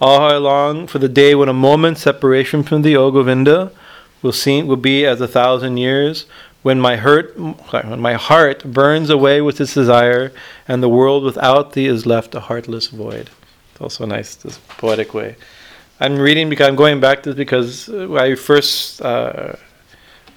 [0.00, 3.70] All I long for the day when a moment's separation from the Govinda
[4.20, 6.26] will seem will be as a thousand years,
[6.62, 10.32] when my hurt when my heart burns away with its desire,
[10.66, 13.30] and the world without thee is left a heartless void.
[13.70, 15.36] It's also nice, this poetic way.
[16.00, 19.52] I'm reading because I'm going back to this because I first uh,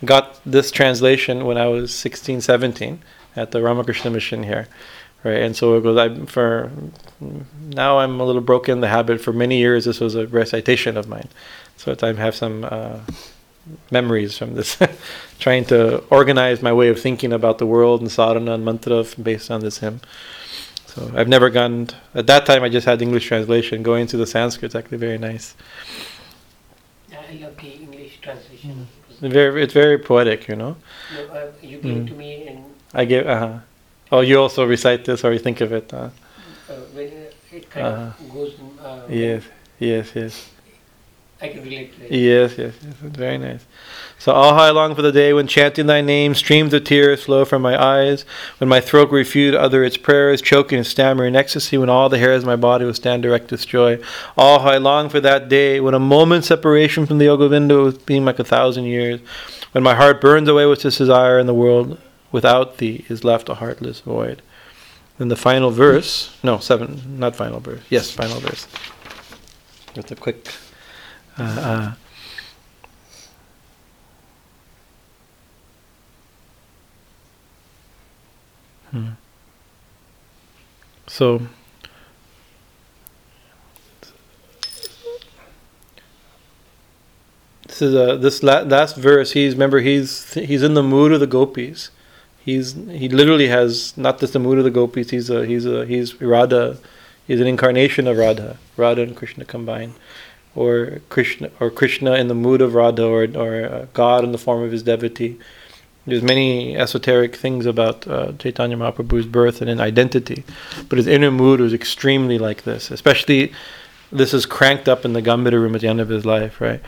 [0.03, 3.01] got this translation when I was 16, 17
[3.35, 4.67] at the Ramakrishna mission here
[5.25, 5.41] right?
[5.41, 5.97] And so it goes.
[5.97, 6.71] I for
[7.59, 9.19] now I'm a little broken the habit.
[9.19, 11.27] For many years, this was a recitation of mine,
[11.75, 12.99] so I have some uh,
[13.91, 14.77] memories from this,
[15.39, 19.49] trying to organize my way of thinking about the world and sadhana and mantra based
[19.51, 19.99] on this hymn.
[20.85, 21.89] So I've never gone.
[22.13, 23.83] At that time, I just had English translation.
[23.83, 25.55] Going to the Sanskrit is actually very nice.
[27.11, 28.87] I love the English translation.
[29.21, 29.31] Mm.
[29.31, 30.77] Very, it's very poetic, you know.
[31.13, 32.07] No, uh, you gave mm.
[32.07, 32.65] to me and.
[32.93, 33.27] I gave.
[33.27, 33.59] Uh huh.
[34.11, 35.93] Oh, you also recite this, or you think of it?
[35.93, 36.09] Uh,
[36.93, 37.07] when
[37.51, 38.53] it kind uh, of goes.
[38.81, 39.43] Uh, yes,
[39.79, 40.49] yes, yes.
[41.41, 42.11] I can relate to it.
[42.11, 42.93] Yes, yes, yes.
[43.01, 43.65] Very nice.
[44.17, 47.43] So all I long for the day when chanting thy name, streams of tears flow
[47.43, 48.25] from my eyes,
[48.57, 52.19] when my throat refute utter its prayers, choking and stammering in ecstasy, when all the
[52.19, 53.99] hairs of my body will stand erect with joy.
[54.37, 58.23] All I long for that day when a moment's separation from the Yogovinda will being
[58.23, 59.19] like a thousand years,
[59.73, 61.99] when my heart burns away with this desire in the world
[62.35, 64.41] without thee is left a heartless void.
[65.17, 68.67] Then the final verse, no, seven, not final verse, yes, final verse.
[69.95, 70.49] With a quick.
[71.37, 71.93] Uh, uh,
[78.91, 79.09] hmm.
[81.07, 81.41] So,
[87.65, 89.31] this is a, this la- last verse.
[89.31, 91.91] He's remember he's he's in the mood of the gopis,
[92.45, 95.09] he's he literally has not just the mood of the gopis.
[95.09, 96.77] He's a he's a he's Radha.
[97.27, 98.57] He's an incarnation of Radha.
[98.77, 99.95] Radha and Krishna combined,
[100.53, 104.37] or Krishna or Krishna in the mood of Radha or, or uh, God in the
[104.37, 105.37] form of his devotee.
[106.07, 110.43] There's many esoteric things about uh, Chaitanya Mahaprabhu's birth and in identity,
[110.87, 112.91] but his inner mood was extremely like this.
[112.91, 113.51] Especially,
[114.11, 116.79] this is cranked up in the Gambhira room at the end of his life, right?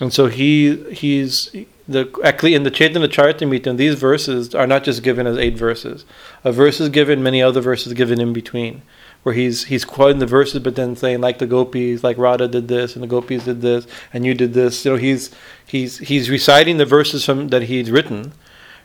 [0.00, 1.50] And so he he's
[1.88, 6.04] the actually in the Chaitanya Charitamrita, these verses are not just given as eight verses.
[6.44, 8.82] A verse is given, many other verses given in between
[9.22, 12.68] where he's he's quoting the verses, but then saying like the gopis, like Radha did
[12.68, 14.84] this, and the gopis did this, and you did this.
[14.84, 15.30] You know, he's
[15.66, 18.32] he's he's reciting the verses from that he's written,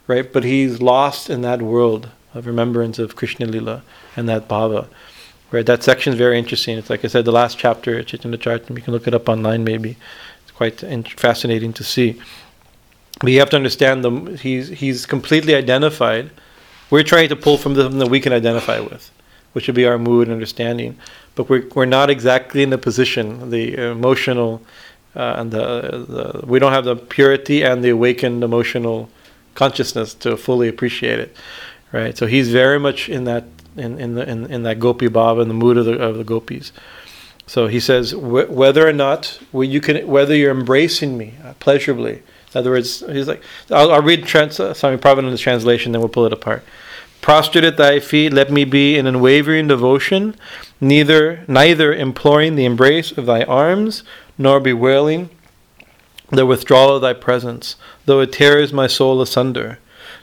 [0.07, 0.31] right?
[0.31, 3.83] But he's lost in that world of remembrance of Krishna Lila
[4.15, 4.87] and that bhava.
[5.51, 6.79] Right, that section is very interesting.
[6.79, 8.75] It's like I said, the last chapter, Chaitanya Charitam.
[8.75, 9.97] You can look it up online, maybe.
[10.41, 10.79] It's quite
[11.19, 12.19] fascinating to see.
[13.19, 14.37] But you have to understand them.
[14.37, 16.31] he's he's completely identified.
[16.89, 19.09] We're trying to pull from them that we can identify with
[19.53, 20.97] which would be our mood and understanding.
[21.35, 24.61] But we're, we're not exactly in the position, the emotional,
[25.15, 29.09] uh, and the, the, we don't have the purity and the awakened emotional
[29.55, 31.35] consciousness to fully appreciate it,
[31.91, 32.17] right?
[32.17, 33.45] So he's very much in that
[33.75, 36.23] in in the in, in that gopi bhava in the mood of the of the
[36.23, 36.71] gopis.
[37.47, 42.21] So he says wh- whether or not you can whether you're embracing me uh, pleasurably.
[42.53, 46.09] In other words, he's like I'll, I'll read trans, uh, Swami Prabhupada's translation, then we'll
[46.09, 46.63] pull it apart.
[47.21, 50.35] Prostrate at thy feet, let me be in unwavering devotion,
[50.81, 54.03] neither neither imploring the embrace of thy arms,
[54.37, 55.29] nor bewailing
[56.29, 59.79] the withdrawal of thy presence, though it tears my soul asunder.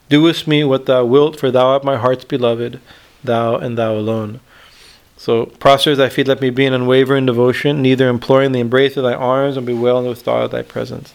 [0.08, 2.80] Doest me what thou wilt, for thou art my heart's beloved,
[3.22, 4.40] thou and thou alone.
[5.16, 8.96] So prostrate at thy feet, let me be in unwavering devotion, neither imploring the embrace
[8.96, 11.14] of thy arms, nor bewailing the withdrawal of thy presence.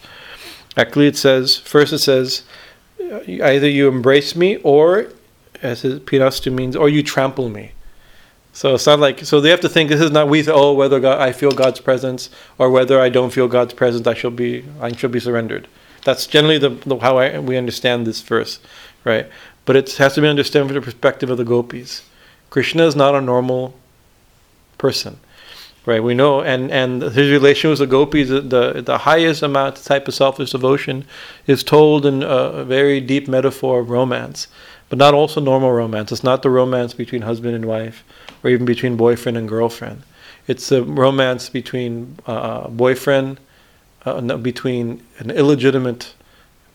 [0.77, 2.43] Actually, it says first it says
[3.27, 5.09] either you embrace me or
[5.61, 7.71] as his pinashtu means, or you trample me.
[8.53, 10.99] So it's not like so they have to think this is not we oh whether
[10.99, 14.63] God, I feel God's presence or whether I don't feel God's presence I shall be
[14.79, 15.67] I shall be surrendered.
[16.05, 18.59] That's generally the, the how I, we understand this verse,
[19.03, 19.27] right?
[19.65, 22.03] But it has to be understood from the perspective of the gopis.
[22.49, 23.75] Krishna is not a normal
[24.77, 25.19] person,
[25.85, 26.03] right?
[26.03, 30.07] We know, and and his relation with the gopis, the the, the highest amount type
[30.07, 31.05] of selfish devotion,
[31.47, 34.47] is told in a very deep metaphor of romance
[34.89, 36.11] but not also normal romance.
[36.11, 38.03] It's not the romance between husband and wife,
[38.43, 40.03] or even between boyfriend and girlfriend.
[40.47, 43.39] It's a romance between uh, boyfriend,
[44.05, 46.13] uh, between an illegitimate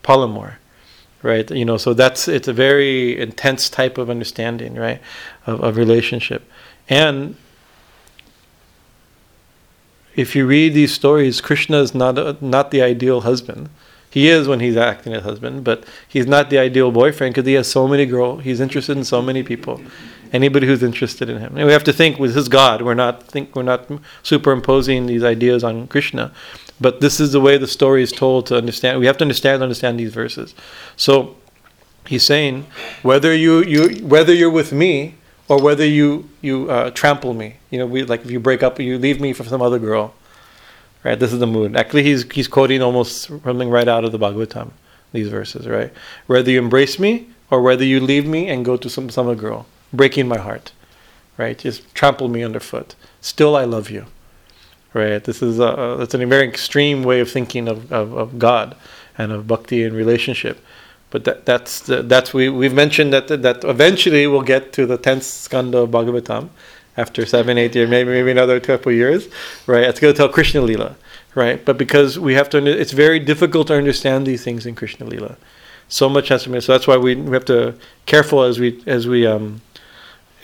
[0.03, 0.57] polymorph,
[1.23, 1.49] right?
[1.51, 5.01] You know, so that's it's a very intense type of understanding, right,
[5.47, 6.51] of, of relationship,
[6.89, 7.37] and
[10.17, 13.69] if you read these stories, Krishna is not a, not the ideal husband.
[14.11, 17.55] He is when he's acting as husband, but he's not the ideal boyfriend because he
[17.55, 18.43] has so many girls.
[18.43, 19.81] He's interested in so many people.
[20.33, 22.83] Anybody who's interested in him, and we have to think with his God.
[22.83, 23.91] We're not think we're not
[24.23, 26.33] superimposing these ideas on Krishna,
[26.81, 29.01] but this is the way the story is told to understand.
[29.01, 30.55] We have to understand understand these verses.
[30.95, 31.37] So
[32.07, 32.67] he's saying
[33.03, 35.17] whether you you whether you're with me
[35.51, 37.57] or whether you you uh, trample me.
[37.71, 40.15] You know, we like if you break up, you leave me for some other girl
[41.03, 41.77] Right, this is the mood.
[41.77, 44.71] Actually, he's he's quoting almost something right out of the Bhagavatam.
[45.13, 45.93] These verses, right?
[46.27, 49.35] Whether you embrace me or whether you leave me and go to some some other
[49.35, 50.73] girl, breaking my heart,
[51.39, 51.57] right?
[51.59, 52.97] Just trample me underfoot.
[53.23, 54.07] Still, I love you,
[54.93, 55.25] right?
[55.25, 58.77] This is a that's a very extreme way of thinking of, of, of God
[59.17, 60.61] and of bhakti and relationship.
[61.11, 64.97] But that, that's the, that's we we've mentioned that that eventually we'll get to the
[64.97, 66.51] tenth skanda of Bhagavatam,
[66.97, 69.29] after seven, eight years, maybe maybe another couple years,
[69.67, 69.85] right?
[69.85, 70.97] It's going to tell Krishna Lila,
[71.35, 71.65] right?
[71.65, 75.37] But because we have to, it's very difficult to understand these things in Krishna Lila.
[75.89, 76.61] So much has to be.
[76.61, 77.75] So that's why we, we have to
[78.07, 79.61] careful as we as we um,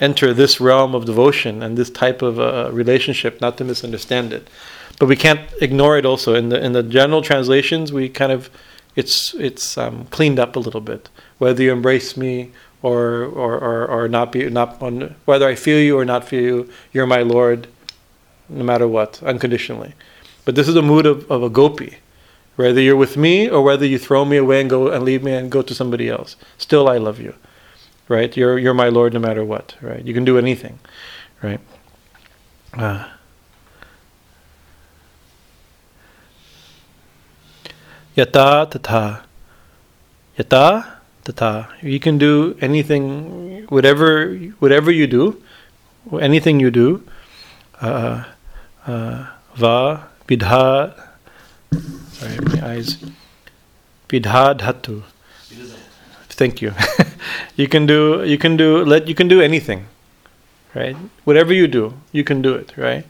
[0.00, 4.48] enter this realm of devotion and this type of uh, relationship, not to misunderstand it.
[4.98, 6.06] But we can't ignore it.
[6.06, 8.50] Also, in the in the general translations, we kind of
[8.96, 11.08] it's it's um, cleaned up a little bit.
[11.38, 12.50] Whether you embrace me
[12.82, 16.42] or or, or, or not be not on whether I feel you or not feel
[16.42, 17.68] you, you're my Lord,
[18.48, 19.94] no matter what, unconditionally.
[20.44, 21.98] But this is the mood of, of a gopi.
[22.56, 25.32] Whether you're with me or whether you throw me away and go and leave me
[25.32, 27.34] and go to somebody else, still I love you.
[28.08, 28.34] Right?
[28.34, 29.76] You're you're my Lord no matter what.
[29.82, 30.02] Right?
[30.04, 30.78] You can do anything.
[31.42, 31.60] Right?
[32.72, 33.08] Uh,
[38.16, 39.22] yata tata.
[40.38, 40.84] Yata
[41.24, 41.68] tata.
[41.82, 45.42] You can do anything, whatever whatever you do,
[46.20, 47.02] anything you do.
[47.80, 48.24] Uh,
[48.86, 50.94] uh, va bidha.
[52.12, 52.96] Sorry, my eyes.
[54.08, 55.02] Bidha dhatu.
[56.36, 56.72] Thank you.
[57.56, 58.22] you can do.
[58.24, 58.84] You can do.
[58.84, 59.86] Let you can do anything,
[60.74, 60.96] right?
[61.24, 63.04] Whatever you do, you can do it, right?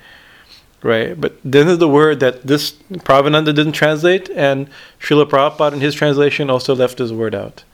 [0.82, 1.18] Right?
[1.20, 4.68] But this is the word that this Prabhavananda didn't translate, and
[5.00, 7.64] Srila Prabhupada in his translation also left this word out,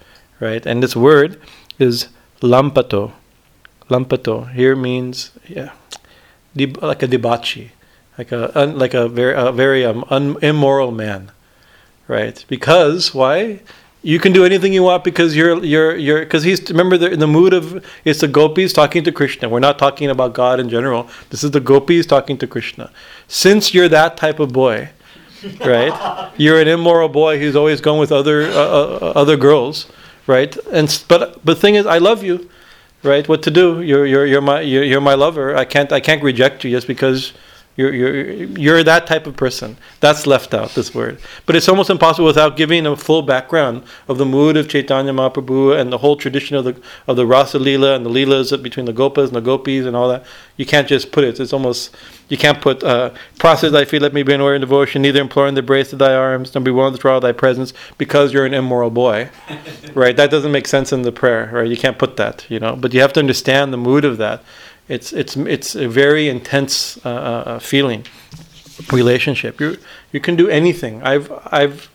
[0.41, 0.65] right?
[0.65, 1.41] And this word
[1.79, 2.09] is
[2.41, 3.13] lampato.
[3.91, 5.73] Lampato here means yeah,
[6.55, 7.71] like a debauchee,
[8.17, 11.31] like a un, like a very a very um, un, immoral man,
[12.09, 12.45] right?
[12.49, 13.61] Because why?
[14.05, 17.21] You can do anything you want because you're you're you're because he's remember the, in
[17.21, 19.49] the mood of it's the gopis talking to Krishna.
[19.49, 21.09] We're not talking about God in general.
[21.31, 22.91] This is the gopis talking to Krishna.
[23.29, 24.91] Since you're that type of boy,
[25.61, 26.33] right?
[26.37, 29.87] you're an immoral boy who's always going with other uh, uh, other girls,
[30.27, 30.57] right?
[30.73, 32.51] And but but the thing is, I love you,
[33.05, 33.29] right?
[33.29, 33.83] What to do?
[33.83, 35.57] You're you're you're my you're, you're my lover.
[35.57, 37.33] I can't I can't reject you just because
[37.77, 38.25] you're you're
[38.59, 39.79] you're that type of person.
[40.01, 41.19] That's left out this word.
[41.47, 45.79] But it's almost impossible without giving a full background of the mood of Chaitanya Mahaprabhu
[45.79, 48.93] and the whole tradition of the of the Rasa Leela and the Leelas between the
[48.93, 50.25] Gopas and the Gopis and all that.
[50.57, 51.41] You can't just put it.
[51.41, 51.95] It's almost
[52.33, 55.21] you can't put uh, process thy feet, let me be in order in devotion, neither
[55.21, 58.47] imploring the brace of thy arms, nor be willing to withdraw thy presence, because you're
[58.47, 59.29] an immoral boy.
[59.95, 60.17] right?
[60.17, 61.69] That doesn't make sense in the prayer, right?
[61.69, 62.75] You can't put that, you know.
[62.75, 64.43] But you have to understand the mood of that.
[64.89, 68.05] It's it's it's a very intense uh, uh, feeling,
[68.93, 69.61] relationship.
[69.61, 69.77] You
[70.13, 71.03] you can do anything.
[71.03, 71.89] I've I've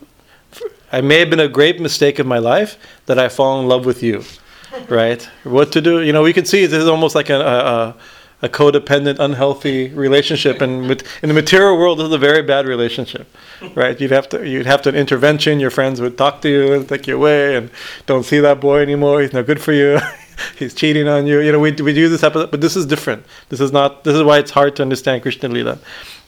[0.91, 3.85] I may have been a great mistake of my life that I fall in love
[3.85, 4.23] with you,
[4.89, 5.21] right?
[5.43, 6.01] What to do?
[6.01, 7.39] You know, we can see this is almost like a.
[7.39, 7.95] a
[8.41, 12.67] a codependent, unhealthy relationship, and with, in the material world, this is a very bad
[12.67, 13.27] relationship,
[13.73, 13.99] right?
[13.99, 15.59] You'd have to you'd have to intervention.
[15.59, 17.71] Your friends would talk to you and take you away, and
[18.05, 19.21] don't see that boy anymore.
[19.21, 19.99] He's no good for you.
[20.57, 21.39] He's cheating on you.
[21.39, 23.25] You know, we we do this episode, but this is different.
[23.49, 24.03] This is not.
[24.03, 25.79] This is why it's hard to understand Krishna Lila.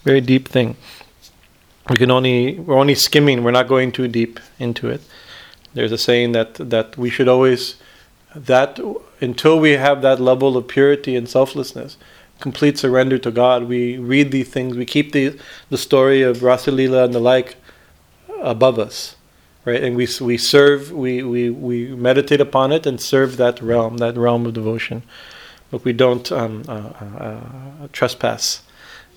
[0.04, 0.76] Very deep thing.
[1.90, 3.44] We can only we're only skimming.
[3.44, 5.02] We're not going too deep into it.
[5.74, 7.76] There's a saying that that we should always
[8.36, 8.80] that
[9.22, 11.98] until we have that level of purity and selflessness,
[12.40, 15.38] complete surrender to God, we read these things, we keep the
[15.70, 17.58] the story of Rasalila and the like
[18.42, 19.16] above us,
[19.66, 19.84] right?
[19.84, 24.18] And we we serve, we we we meditate upon it and serve that realm, that
[24.18, 25.04] realm of devotion,
[25.72, 28.64] but we don't um, uh, uh, trespass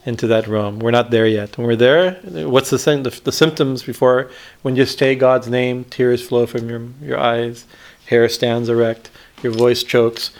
[0.05, 0.81] into that realm.
[0.81, 1.57] We're not there yet.
[1.57, 2.15] When we're there,
[2.49, 2.77] what's the?
[2.77, 4.31] The, the symptoms before
[4.63, 7.65] when you say God's name, tears flow from your your eyes
[8.07, 9.11] hair stands erect,
[9.43, 10.33] your voice chokes,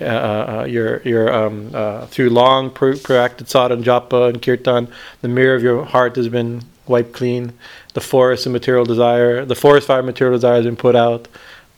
[0.00, 4.88] uh, uh, your your um, uh, through long pro- proactive sadhana japa and kirtan,
[5.20, 7.52] the mirror of your heart has been wiped clean.
[7.94, 11.28] The forest of material desire, the forest fire material desire has been put out.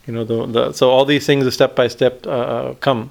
[0.07, 3.11] You know, the, the so all these things, are step by step, uh, come.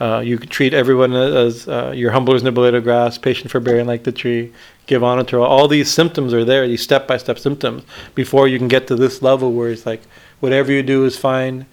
[0.00, 4.04] Uh, you treat everyone as uh, your humble as nibble of grass, patient forbearing like
[4.04, 4.52] the tree,
[4.86, 5.46] give honor to all.
[5.46, 7.82] All these symptoms are there, these step by step symptoms,
[8.14, 10.02] before you can get to this level where it's like,
[10.38, 11.66] whatever you do is fine.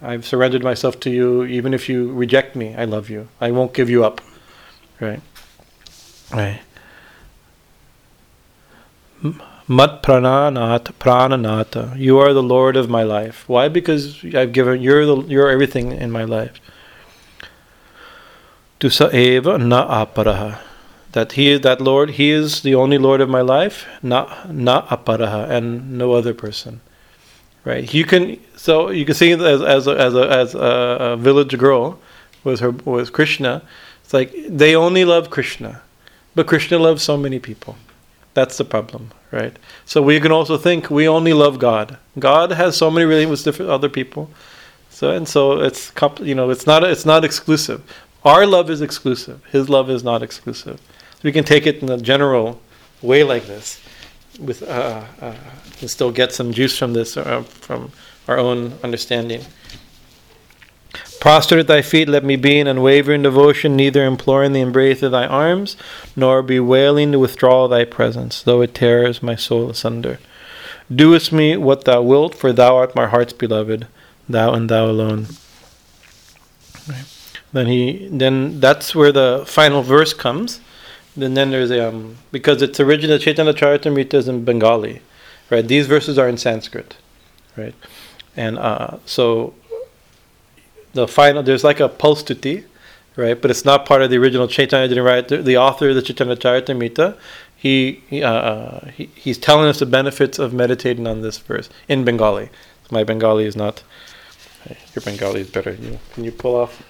[0.00, 1.44] I've surrendered myself to you.
[1.44, 3.28] Even if you reject me, I love you.
[3.40, 4.20] I won't give you up.
[5.00, 5.20] Right.
[6.32, 6.60] Right.
[9.68, 11.98] Mat prananat prananata.
[11.98, 13.48] You are the Lord of my life.
[13.48, 13.68] Why?
[13.68, 16.60] Because I've given you're the you're everything in my life.
[18.78, 20.58] Tusa eva na aparaha.
[21.12, 25.48] That he that Lord, he is the only Lord of my life, na na aparaha,
[25.50, 26.80] and no other person.
[27.64, 27.92] Right.
[27.92, 31.98] You can so you can see as as a, as a, as a, village girl
[32.44, 33.62] was her was Krishna.
[34.04, 35.82] It's like they only love Krishna,
[36.36, 37.76] but Krishna loves so many people.
[38.36, 39.56] That's the problem, right?
[39.86, 41.96] So we can also think we only love God.
[42.18, 44.28] God has so many relations with other people.
[44.90, 47.80] So and so it's you know it's not it's not exclusive.
[48.26, 49.42] Our love is exclusive.
[49.52, 50.78] His love is not exclusive.
[51.22, 52.60] We can take it in a general
[53.00, 53.80] way like this,
[54.38, 55.34] with uh, uh,
[55.80, 57.90] and still get some juice from this uh, from
[58.28, 59.40] our own understanding.
[61.26, 65.10] Prostrate at thy feet, let me be in unwavering devotion, neither imploring the embrace of
[65.10, 65.76] thy arms,
[66.14, 70.20] nor bewailing the withdrawal of thy presence, though it tears my soul asunder.
[70.88, 73.88] Doest me what thou wilt, for thou art my heart's beloved,
[74.28, 75.26] thou and thou alone.
[76.88, 77.04] Right.
[77.52, 80.60] Then he, then that's where the final verse comes.
[81.16, 85.02] Then then there's um because it's original Chaitanya Charitamrita is in Bengali,
[85.50, 85.66] right?
[85.66, 86.94] These verses are in Sanskrit,
[87.56, 87.74] right?
[88.36, 89.54] And uh, so
[90.96, 92.64] the final there's like a postuti,
[93.14, 93.40] right?
[93.40, 95.44] But it's not part of the original Chaitanya Charitamrita.
[95.44, 97.16] The author of the Chaitanya Charitamrita,
[97.56, 101.70] he, he, uh, uh, he he's telling us the benefits of meditating on this verse
[101.88, 102.50] in Bengali.
[102.90, 103.82] My Bengali is not.
[104.94, 105.72] Your Bengali is better.
[105.72, 106.82] You, can you pull off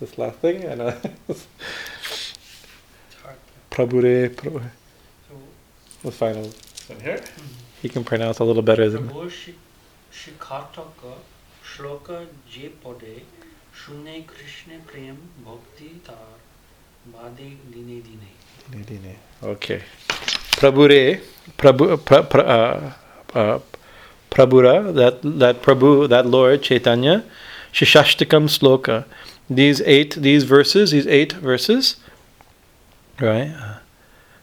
[0.00, 0.64] this last thing?
[0.64, 0.96] And uh,
[3.70, 4.70] Prabhure, Prabhure.
[6.02, 6.50] The final
[7.02, 7.22] here.
[7.82, 9.08] He can pronounce a little better than.
[11.70, 12.06] শ্লোক
[12.54, 13.16] যে পদে
[13.80, 16.32] শুনে কৃষ্ণে প্রেম ভক্তি তার
[17.14, 19.14] বাদে দিনে দিনে দিনে দিনে
[19.52, 19.76] ওকে
[20.58, 21.02] প্রভুরে
[21.60, 21.84] প্রভু
[24.36, 27.24] Prabhura, that, that Prabhu, that Lord Chaitanya,
[27.72, 29.06] Shikshashtakam Sloka.
[29.48, 31.96] These eight, these verses, these eight verses,
[33.18, 33.48] right?
[33.48, 33.76] Uh,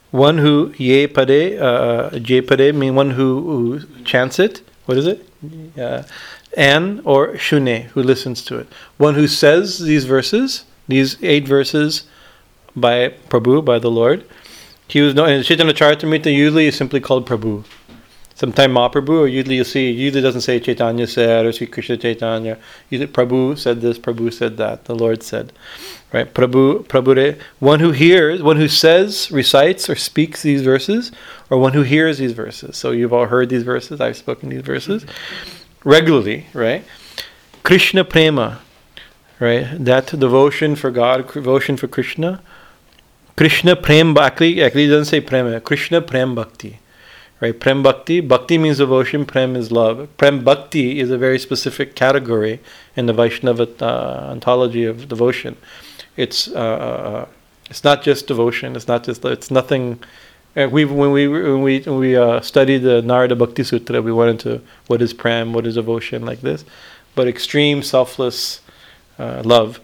[0.09, 4.61] one who ye pade, uh, uh, je pade, mean one who, who chants it.
[4.86, 5.28] What is it?
[5.78, 6.03] Uh,
[6.56, 8.68] and or shune, who listens to it.
[8.97, 12.06] One who says these verses, these eight verses
[12.76, 14.24] by Prabhu, by the Lord.
[14.88, 17.64] He was known in Chaitanya Charitamrita usually is simply called Prabhu.
[18.36, 22.58] Sometimes Mahaprabhu, or usually you'll see, usually doesn't say Chaitanya said or Sri Krishna Chaitanya.
[22.89, 25.54] Usually Prabhu said this, Prabhu said that, the Lord said.
[26.12, 26.32] Right?
[26.32, 31.12] Prabhu, Prabhure, one who hears, one who says, recites, or speaks these verses,
[31.49, 32.76] or one who hears these verses.
[32.76, 35.06] So you've all heard these verses, I've spoken these verses
[35.84, 36.84] regularly, right?
[37.63, 38.61] Krishna Prema,
[39.39, 39.67] right?
[39.84, 42.41] That devotion for God, devotion for Krishna.
[43.36, 46.79] Krishna Prem Bhakti, actually doesn't say Prem, Krishna Prem Bhakti.
[47.41, 47.59] Right?
[47.59, 50.07] Prem Bhakti, Bhakti means devotion, Prem is love.
[50.17, 52.61] Prem Bhakti is a very specific category
[52.95, 55.57] in the Vaishnava uh, ontology of devotion.
[56.15, 57.25] It's uh, uh,
[57.69, 58.75] it's not just devotion.
[58.75, 59.99] It's not just it's nothing.
[60.56, 64.30] We when we when we when we uh, studied the Narada Bhakti Sutra, we went
[64.30, 66.64] into what is pram, what is devotion, like this,
[67.16, 68.62] but extreme selfless
[69.18, 69.80] uh, love.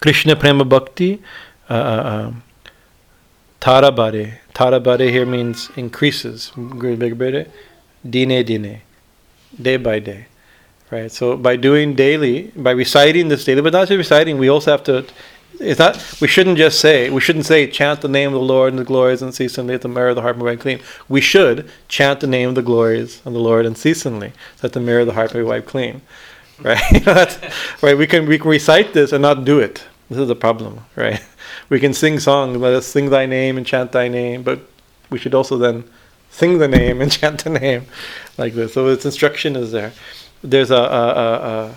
[0.00, 1.22] Krishna Prema Bhakti,
[1.70, 2.42] uh, uh, um,
[3.60, 4.38] Tarabare.
[4.54, 6.50] Tarabare here means increases.
[6.56, 8.82] Dine dine,
[9.62, 10.26] day by day,
[10.90, 11.10] right?
[11.12, 14.82] So by doing daily, by reciting this daily, but not just reciting, we also have
[14.84, 15.06] to
[15.60, 18.72] it's not we shouldn't just say we shouldn't say chant the name of the Lord
[18.72, 20.80] and the glories unceasingly at the mirror of the heart may be clean.
[21.08, 25.00] We should chant the name of the glories of the Lord unceasingly, that the mirror
[25.00, 26.02] of the heart may be wiped clean.
[26.62, 26.80] Right?
[27.82, 27.98] Right.
[27.98, 29.84] We can we can recite this and not do it.
[30.08, 31.20] This is the problem, right?
[31.68, 34.60] We can sing songs, let us sing thy name and chant thy name, but
[35.10, 35.84] we should also then
[36.30, 37.86] sing the name and chant the name
[38.36, 38.74] like this.
[38.74, 39.92] So its instruction is there.
[40.42, 41.76] There's a, a, a, a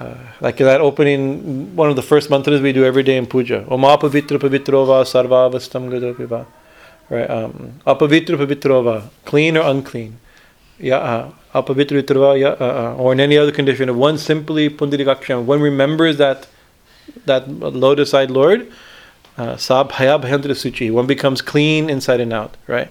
[0.00, 3.66] uh, like that opening, one of the first mantras we do every day in puja.
[3.68, 6.46] Om apavitra pavitrova sarvavastam gadopiva.
[7.10, 7.28] Right?
[7.28, 10.18] Um, apavitra pavitrova, clean or unclean.
[10.78, 13.90] Yeah, uh, apavitra pavitrova, yeah, uh, uh, or in any other condition.
[13.90, 16.46] If one simply pundarikaksham, one remembers that
[17.26, 18.72] that lotus-eyed Lord,
[19.36, 22.56] uh, sabhayabhendra suchi, one becomes clean inside and out.
[22.66, 22.88] Right?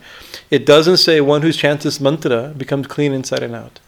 [0.51, 3.79] It doesn't say one who chants this mantra becomes clean inside and out.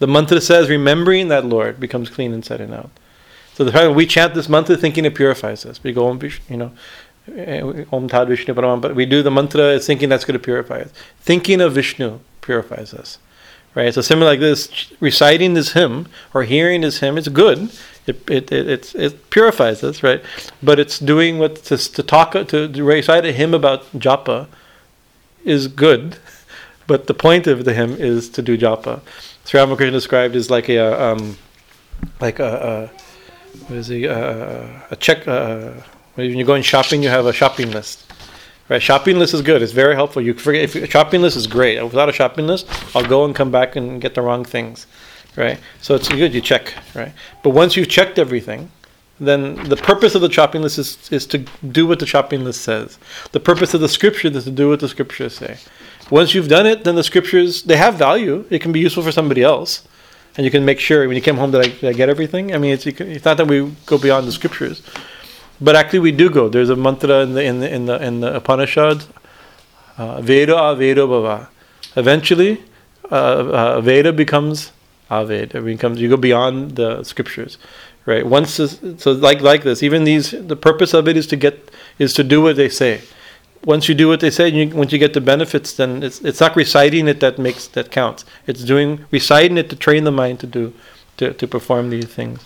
[0.00, 2.90] The mantra says remembering that Lord becomes clean inside and out.
[3.54, 5.82] So the fact we chant this mantra thinking it purifies us.
[5.82, 6.72] We go Om Vishnu, you know,
[7.36, 10.80] eh, Om Tad Vishnu Paramam, but we do the mantra thinking that's going to purify
[10.80, 10.90] us.
[11.20, 13.18] Thinking of Vishnu purifies us.
[13.74, 13.92] Right?
[13.92, 17.70] So similar like this, reciting this hymn or hearing this hymn, it's good.
[18.06, 20.22] It, it, it, it purifies us, right?
[20.62, 24.48] But it's doing what to, to talk to, to recite a hymn about japa
[25.44, 26.16] is good,
[26.86, 29.02] but the point of the hymn is to do japa.
[29.44, 31.36] Sri Ramakrishna described as like a um,
[32.20, 35.72] like a, a what is he a, a check uh,
[36.14, 38.04] when you're going shopping you have a shopping list.
[38.68, 40.22] Right shopping list is good it's very helpful.
[40.22, 43.34] You forget if a shopping list is great without a shopping list I'll go and
[43.34, 44.86] come back and get the wrong things
[45.36, 45.58] right?
[45.80, 47.12] So it's good you check right?
[47.42, 48.70] But once you've checked everything
[49.18, 52.62] then the purpose of the shopping list is, is to do what the shopping list
[52.62, 52.98] says.
[53.32, 55.58] The purpose of the scripture is to do what the scriptures say
[56.10, 58.44] once you've done it, then the scriptures they have value.
[58.50, 59.86] It can be useful for somebody else,
[60.36, 62.54] and you can make sure when you came home that I, I get everything.
[62.54, 64.82] I mean, it's, it's not that we go beyond the scriptures,
[65.60, 66.48] but actually we do go.
[66.48, 69.04] There's a mantra in the in the in the, in the Upanishad,
[69.96, 71.48] uh, Veda Aveda Bhava.
[71.96, 72.62] Eventually,
[73.10, 74.72] uh, uh, Veda becomes
[75.10, 75.54] Aved.
[75.54, 77.56] It becomes you go beyond the scriptures,
[78.04, 78.26] right?
[78.26, 81.70] Once this, so like like this, even these the purpose of it is to get
[82.00, 83.02] is to do what they say
[83.64, 86.40] once you do what they say, you, once you get the benefits, then it's it's
[86.40, 88.24] not reciting it that makes that counts.
[88.46, 90.72] It's doing reciting it to train the mind to do
[91.18, 92.40] to, to perform these things.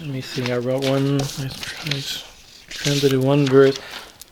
[0.00, 0.50] Let me see.
[0.50, 1.20] I wrote one.
[1.20, 2.02] I
[2.68, 3.78] translated one verse.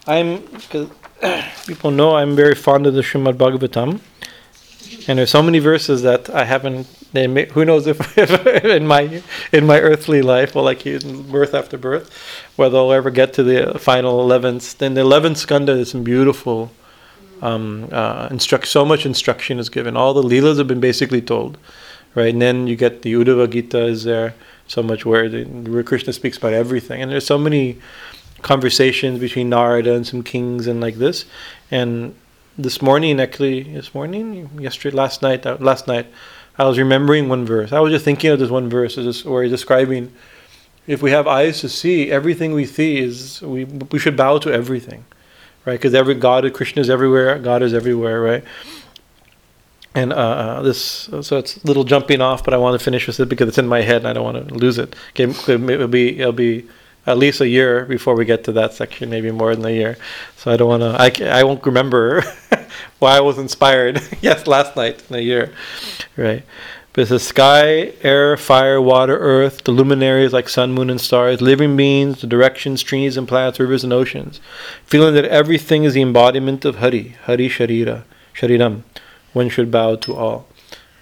[0.06, 0.88] I'm because
[1.66, 4.00] people know I'm very fond of the Srimad Bhagavatam,
[5.06, 6.86] and there's so many verses that I haven't.
[7.12, 9.22] They may, who knows if, if in my
[9.52, 12.12] in my earthly life, well, like birth after birth,
[12.56, 14.78] whether I'll ever get to the final 11th.
[14.78, 16.70] Then the 11th skanda is some beautiful
[17.42, 18.68] um, uh, instruct.
[18.68, 19.96] So much instruction is given.
[19.96, 21.58] All the leelas have been basically told,
[22.14, 22.32] right?
[22.32, 24.34] And then you get the Uddhava Gita is there.
[24.66, 27.80] So much where, the, where Krishna speaks about everything, and there's so many
[28.42, 31.24] conversations between Narada and some kings and like this.
[31.72, 32.14] And
[32.62, 36.06] this morning, actually, this morning, yesterday, last night, uh, last night,
[36.58, 37.72] I was remembering one verse.
[37.72, 40.12] I was just thinking of this one verse, where he's describing
[40.86, 44.52] if we have eyes to see, everything we see is we we should bow to
[44.52, 45.04] everything,
[45.64, 45.74] right?
[45.74, 47.38] Because every God, Krishna is everywhere.
[47.38, 48.44] God is everywhere, right?
[49.94, 50.80] And uh, uh, this,
[51.20, 53.58] so it's a little jumping off, but I want to finish with it because it's
[53.58, 54.94] in my head and I don't want to lose it.
[55.10, 56.68] Okay, it'll be it'll be
[57.06, 59.96] at least a year before we get to that section, maybe more than a year.
[60.36, 61.24] So I don't want to.
[61.26, 62.22] I I won't remember
[62.98, 64.00] why I was inspired.
[64.20, 65.52] yes, last night in a year,
[66.16, 66.44] right?
[66.92, 71.40] But it's the sky, air, fire, water, earth, the luminaries like sun, moon, and stars,
[71.40, 74.40] living beings, the directions, trees and plants, rivers and oceans,
[74.84, 78.02] feeling that everything is the embodiment of Hari, Hari Sharira,
[78.34, 78.82] Shariram.
[79.32, 80.48] One should bow to all.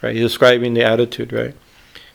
[0.03, 0.15] Right?
[0.15, 1.55] He's describing the attitude, right?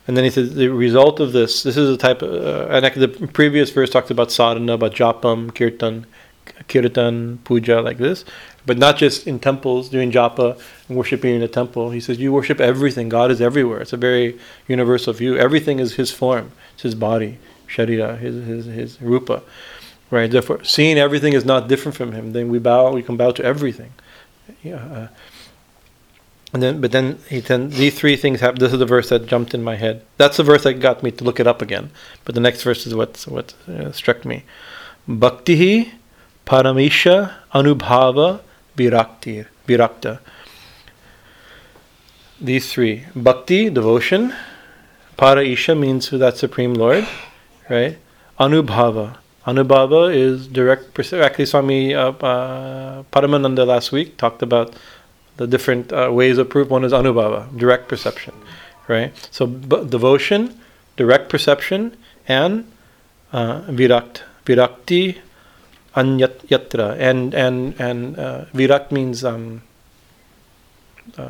[0.06, 1.64] And then he says the result of this.
[1.64, 2.32] This is a type of.
[2.34, 6.06] Uh, and the previous verse talks about sadhana, about japam, kirtan,
[6.68, 8.26] kirtan, puja, like this.
[8.66, 11.92] But not just in temples doing japa and worshiping in a temple.
[11.92, 13.08] He says you worship everything.
[13.10, 13.80] God is everywhere.
[13.80, 14.38] It's a very
[14.68, 15.38] universal view.
[15.38, 16.52] Everything is His form.
[16.74, 19.42] It's His body, sharira, His His His rupa.
[20.12, 20.30] Right.
[20.30, 22.34] Therefore, seeing everything is not different from Him.
[22.34, 22.92] Then we bow.
[22.92, 23.94] We can bow to everything.
[24.62, 24.76] Yeah.
[24.76, 25.08] Uh,
[26.54, 28.60] and then, but then he these three things happen.
[28.60, 30.06] This is the verse that jumped in my head.
[30.18, 31.90] That's the verse that got me to look it up again.
[32.26, 34.44] But the next verse is what what uh, struck me.
[35.10, 35.92] Bhaktihi
[36.46, 38.42] paramisha anubhava
[38.78, 40.20] virakti virakta.
[42.40, 44.34] These three: bhakti, devotion.
[45.18, 47.08] Paraisha means who that supreme Lord,
[47.70, 47.98] right?
[48.40, 49.18] Anubhava.
[49.46, 50.98] Anubhava is direct.
[51.14, 54.76] Actually, Swami uh, uh, Paramananda last week talked about
[55.38, 56.70] the different uh, ways of proof.
[56.70, 58.34] One is anubhava, direct perception,
[58.88, 59.12] right?
[59.32, 60.60] So b- devotion,
[60.98, 61.96] direct perception,
[62.28, 62.66] and
[63.32, 65.18] uh, virakt, virakti,
[65.96, 69.62] anyatra, and and and uh, virakt means um,
[71.18, 71.30] uh,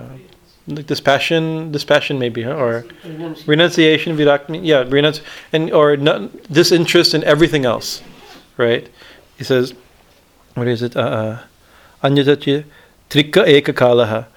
[0.68, 2.56] like dispassion, dispassion maybe, huh?
[2.56, 3.48] or Renunciation.
[3.50, 4.18] renunciation.
[4.18, 8.02] Virakt, mean, yeah, renunci- and or not, disinterest in everything else,
[8.58, 8.88] right?
[9.38, 9.74] He says,
[10.54, 10.96] what is it?
[10.96, 11.40] Uh, uh,
[13.10, 14.28] Trika ekakalaha.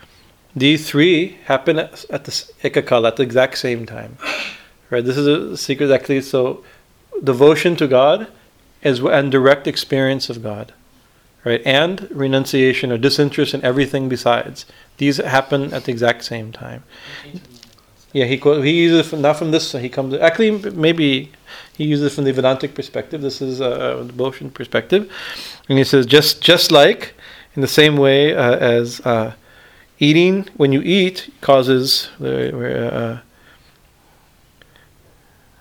[0.54, 2.30] These three happen at, the
[2.64, 4.16] ekakala at the exact same time.
[4.88, 5.04] Right.
[5.04, 6.22] This is a secret actually.
[6.22, 6.64] So,
[7.22, 8.28] devotion to God,
[8.82, 10.72] w- and direct experience of God,
[11.44, 14.64] right, and renunciation or disinterest in everything besides.
[14.98, 16.84] These happen at the exact same time.
[18.12, 19.72] Yeah, he he uses it from, not from this.
[19.72, 21.32] He comes actually maybe
[21.76, 23.20] he uses from the Vedantic perspective.
[23.20, 25.10] This is a devotion perspective,
[25.68, 27.14] and he says just just like
[27.56, 29.32] in the same way uh, as uh,
[29.98, 33.20] eating when you eat causes uh,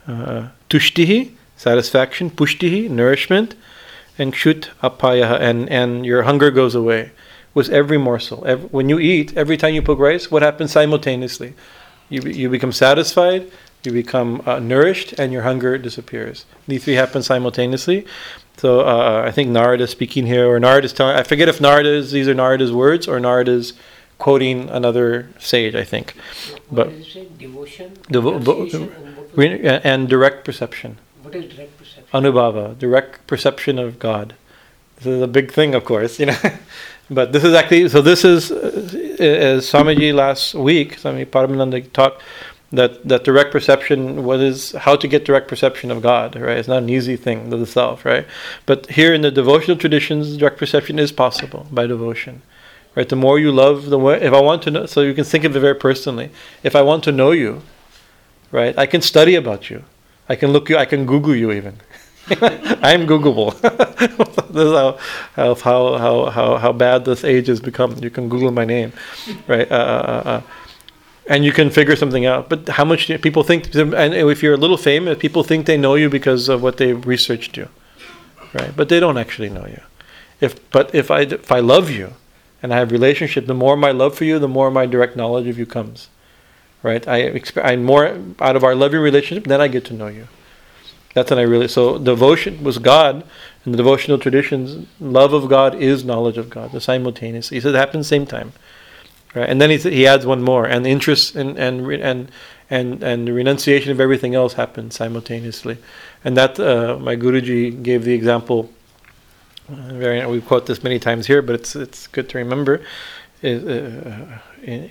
[0.07, 3.55] uh, tushtihi satisfaction, pushtihi nourishment,
[4.17, 7.11] and kshut apaya and and your hunger goes away
[7.53, 8.45] with every morsel.
[8.45, 11.53] Every, when you eat, every time you put rice, what happens simultaneously?
[12.09, 13.51] You you become satisfied,
[13.83, 16.45] you become uh, nourished, and your hunger disappears.
[16.67, 18.05] These three happen simultaneously.
[18.57, 21.15] So uh, I think Narada is speaking here, or Narada is telling.
[21.15, 23.73] I forget if Narada is these are Narada's words or Narada is
[24.17, 25.75] quoting another sage.
[25.75, 26.13] I think,
[26.51, 26.89] What but?
[27.37, 32.05] Devotion, Devo- vo- and direct perception, What is direct perception?
[32.13, 34.35] anubhava, direct perception of God.
[34.97, 36.37] This is a big thing, of course, you know.
[37.09, 38.01] but this is actually so.
[38.01, 38.55] This is uh,
[39.19, 42.21] as Swamiji last week, Swami Paramananda taught
[42.75, 44.23] that that direct perception.
[44.23, 46.35] What is how to get direct perception of God?
[46.35, 48.25] Right, it's not an easy thing to the self, right?
[48.65, 52.41] But here in the devotional traditions, direct perception is possible by devotion.
[52.95, 54.15] Right, the more you love, the more.
[54.15, 56.29] If I want to know, so you can think of it very personally.
[56.63, 57.61] If I want to know you,
[58.51, 59.83] right, I can study about you.
[60.29, 60.77] I can look you.
[60.77, 61.77] I can Google you even.
[62.29, 63.53] I'm Googleable.
[64.49, 64.97] this is how,
[65.35, 67.97] how how how how bad this age has become.
[68.01, 68.93] You can Google my name,
[69.47, 69.71] right?
[69.71, 70.41] Uh, uh, uh,
[71.27, 72.49] and you can figure something out.
[72.49, 73.73] But how much do people think?
[73.75, 76.93] And if you're a little famous, people think they know you because of what they
[76.93, 77.67] researched you,
[78.53, 78.75] right?
[78.75, 79.81] But they don't actually know you.
[80.41, 82.13] If but if I if I love you,
[82.65, 85.47] and I have relationship, the more my love for you, the more my direct knowledge
[85.47, 86.09] of you comes,
[86.81, 87.07] right?
[87.07, 90.27] I exp- I more out of our loving relationship, then I get to know you.
[91.13, 93.23] That's when I really so devotion was God
[93.65, 94.87] in the devotional traditions.
[94.99, 96.71] Love of God is knowledge of God.
[96.71, 97.49] The simultaneous.
[97.49, 98.51] He says it happens same time,
[99.35, 99.49] right?
[99.49, 102.31] And then he he adds one more, and the interest and and and
[102.69, 105.77] and and the renunciation of everything else happens simultaneously,
[106.23, 108.71] and that uh, my Guruji gave the example.
[109.69, 112.81] Uh, very we quote this many times here, but it's it's good to remember.
[113.41, 114.89] Is, uh, in,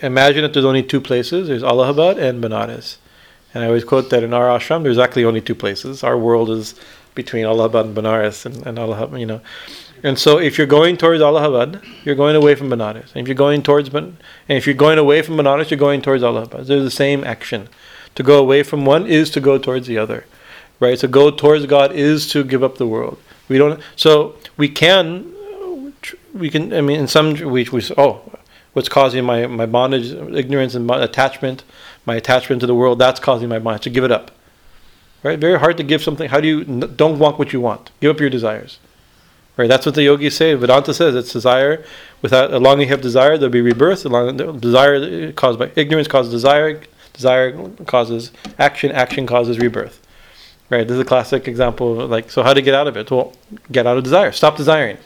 [0.00, 1.48] imagine that there's only two places.
[1.48, 2.98] There's Allahabad and Benares.
[3.54, 6.04] And I always quote that in our ashram, there's actually only two places.
[6.04, 6.74] Our world is
[7.14, 9.40] between Allahabad and Benares, and, and Allahabad, you know.
[10.02, 13.14] And so, if you're going towards Allahabad, you're going away from Benares.
[13.14, 14.16] And if you're going towards, and
[14.48, 16.66] if you're going away from Benares, you're going towards Allahabad.
[16.66, 17.68] They're the same action.
[18.16, 20.24] To go away from one is to go towards the other.
[20.80, 20.98] right?
[20.98, 23.18] So go towards God is to give up the world.
[23.48, 23.80] We don't.
[23.94, 25.32] So we can,
[26.34, 26.72] we can.
[26.72, 28.22] I mean, in some we we oh,
[28.72, 31.62] what's causing my my bondage, ignorance, and attachment,
[32.04, 32.98] my attachment to the world.
[32.98, 33.82] That's causing my bondage.
[33.84, 34.30] To give it up,
[35.22, 35.38] right?
[35.38, 36.28] Very hard to give something.
[36.28, 37.90] How do you don't want what you want?
[38.00, 38.78] Give up your desires.
[39.56, 40.52] Right, that's what the yogis say.
[40.52, 41.82] Vedanta says it's desire.
[42.20, 44.02] Without, as long you have desire, there'll be rebirth.
[44.60, 46.82] Desire caused by ignorance causes desire.
[47.14, 48.92] Desire causes action.
[48.92, 50.02] Action causes rebirth.
[50.68, 50.86] Right.
[50.86, 51.94] This is a classic example.
[52.06, 53.10] Like, so how to get out of it?
[53.10, 53.32] Well,
[53.72, 54.30] get out of desire.
[54.32, 54.98] Stop desiring.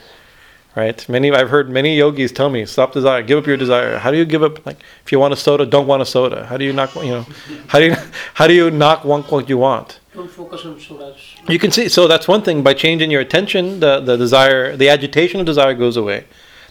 [0.74, 1.08] Right.
[1.08, 3.22] Many I've heard many yogis tell me, stop desire.
[3.22, 3.98] Give up your desire.
[3.98, 4.66] How do you give up?
[4.66, 6.46] Like, if you want a soda, don't want a soda.
[6.46, 6.92] How do you not?
[6.96, 7.26] You know,
[7.68, 7.94] how do you
[8.34, 9.99] how do you not want what you want?
[10.12, 11.36] Don't focus on sodas.
[11.48, 11.88] You can see.
[11.88, 12.62] So that's one thing.
[12.64, 16.24] By changing your attention, the the desire, the agitation of desire goes away.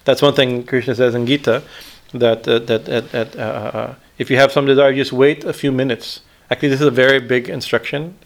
[0.04, 1.64] That's one thing Krishna says in Gita.
[2.14, 5.54] That uh, that that, that uh, uh, if you have some desire, just wait a
[5.54, 6.22] few minutes.
[6.52, 8.18] Actually, this is a very big instruction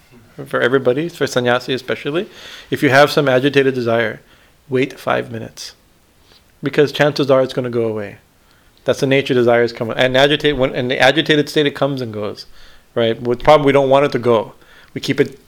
[0.47, 2.27] for everybody, for sannyasi especially.
[2.71, 4.21] If you have some agitated desire,
[4.67, 5.75] wait five minutes,
[6.63, 8.17] because chances are it's going to go away.
[8.85, 12.11] That's the nature desires come and agitate when in the agitated state it comes and
[12.11, 12.47] goes,
[12.95, 13.21] right?
[13.21, 14.55] With problem we don't want it to go
[14.93, 15.39] we keep it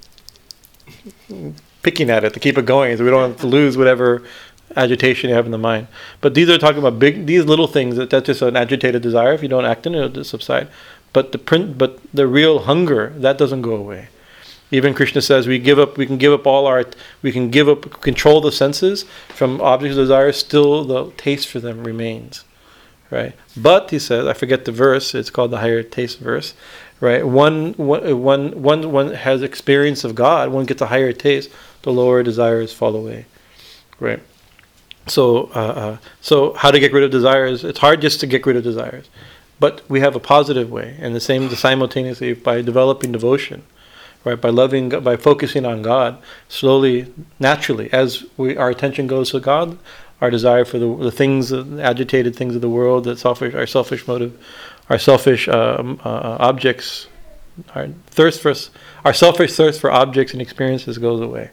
[1.83, 4.23] picking at it to keep it going so we don't lose whatever
[4.75, 5.87] agitation you have in the mind.
[6.21, 9.33] But these are talking about big these little things that that's just an agitated desire.
[9.33, 10.67] If you don't act in it, it'll just subside.
[11.13, 14.09] But the print but the real hunger, that doesn't go away.
[14.71, 16.85] Even Krishna says we give up we can give up all our
[17.21, 21.59] we can give up control the senses from objects of desire, still the taste for
[21.59, 22.43] them remains.
[23.11, 23.33] Right?
[23.55, 26.53] But he says, I forget the verse, it's called the higher taste verse
[26.99, 27.25] right?
[27.25, 31.49] One, one, one, one has experience of God, one gets a higher taste,
[31.81, 33.25] the lower desires fall away,
[33.99, 34.21] right?
[35.07, 37.63] So, uh, uh, so how to get rid of desires?
[37.63, 39.09] It's hard just to get rid of desires,
[39.59, 43.63] but we have a positive way, and the same simultaneously by developing devotion,
[44.23, 44.39] right?
[44.39, 49.77] By loving, by focusing on God, slowly, naturally, as we our attention goes to God,
[50.25, 53.67] our desire for the, the things, the agitated things of the world, that selfish, our
[53.67, 54.33] selfish motive,
[54.89, 57.07] our selfish um, uh, objects,
[57.75, 58.53] our thirst for
[59.05, 61.49] our selfish thirst for objects and experiences goes away,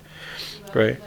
[0.74, 0.98] right?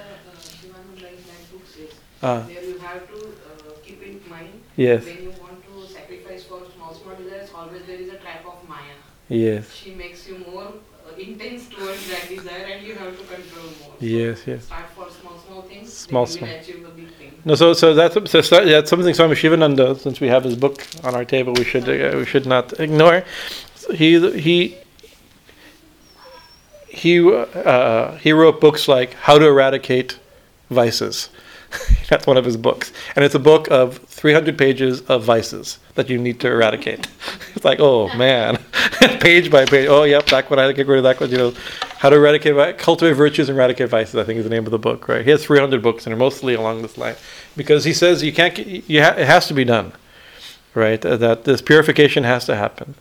[2.22, 5.04] Uh, there you have to uh, keep in mind yes.
[5.04, 8.68] when you want to sacrifice for small small desires, always there is a trap of
[8.70, 8.96] Maya.
[9.30, 9.72] Yes.
[9.74, 10.74] She makes you more
[11.08, 13.94] uh, intense towards that desire, and you have to control more.
[14.00, 14.66] Yes, yes.
[14.66, 15.94] Start for small small things.
[15.94, 16.50] Small, small.
[16.50, 16.95] achieve the.
[17.48, 19.96] No, so so that's so start, that's something Swami Shivananda.
[20.00, 23.24] Since we have his book on our table, we should uh, we should not ignore.
[23.94, 24.78] He he
[26.90, 30.18] he uh, he wrote books like How to Eradicate
[30.72, 31.30] Vices.
[32.10, 36.10] that's one of his books, and it's a book of 300 pages of vices that
[36.10, 37.08] you need to eradicate.
[37.56, 38.58] it's like, oh man,
[39.20, 39.88] page by page.
[39.90, 41.30] Oh, yep, that one I get rid of that one.
[41.30, 41.54] You know,
[41.98, 44.16] how to eradicate, cultivate virtues and eradicate vices.
[44.16, 45.08] I think is the name of the book.
[45.08, 45.24] Right?
[45.24, 47.16] He has 300 books, and they're mostly along this line,
[47.56, 48.58] because he says you can't.
[48.58, 49.94] You ha- it has to be done,
[50.74, 51.02] right?
[51.02, 52.96] That this purification has to happen,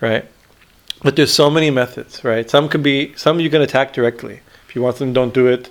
[0.00, 0.24] right?
[1.02, 2.48] But there's so many methods, right?
[2.48, 4.40] Some can be, some you can attack directly.
[4.68, 5.70] If you want them, don't do it.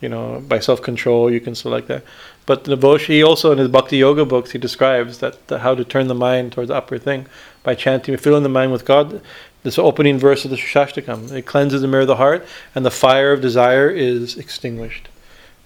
[0.00, 2.04] You know, by self-control, you can select that.
[2.46, 2.76] But the
[3.06, 6.14] he also in his Bhakti Yoga books, he describes that the, how to turn the
[6.14, 7.26] mind towards the upper thing
[7.62, 9.20] by chanting, filling the mind with God.
[9.64, 12.90] This opening verse of the Shashtakam, it cleanses the mirror of the heart, and the
[12.90, 15.08] fire of desire is extinguished.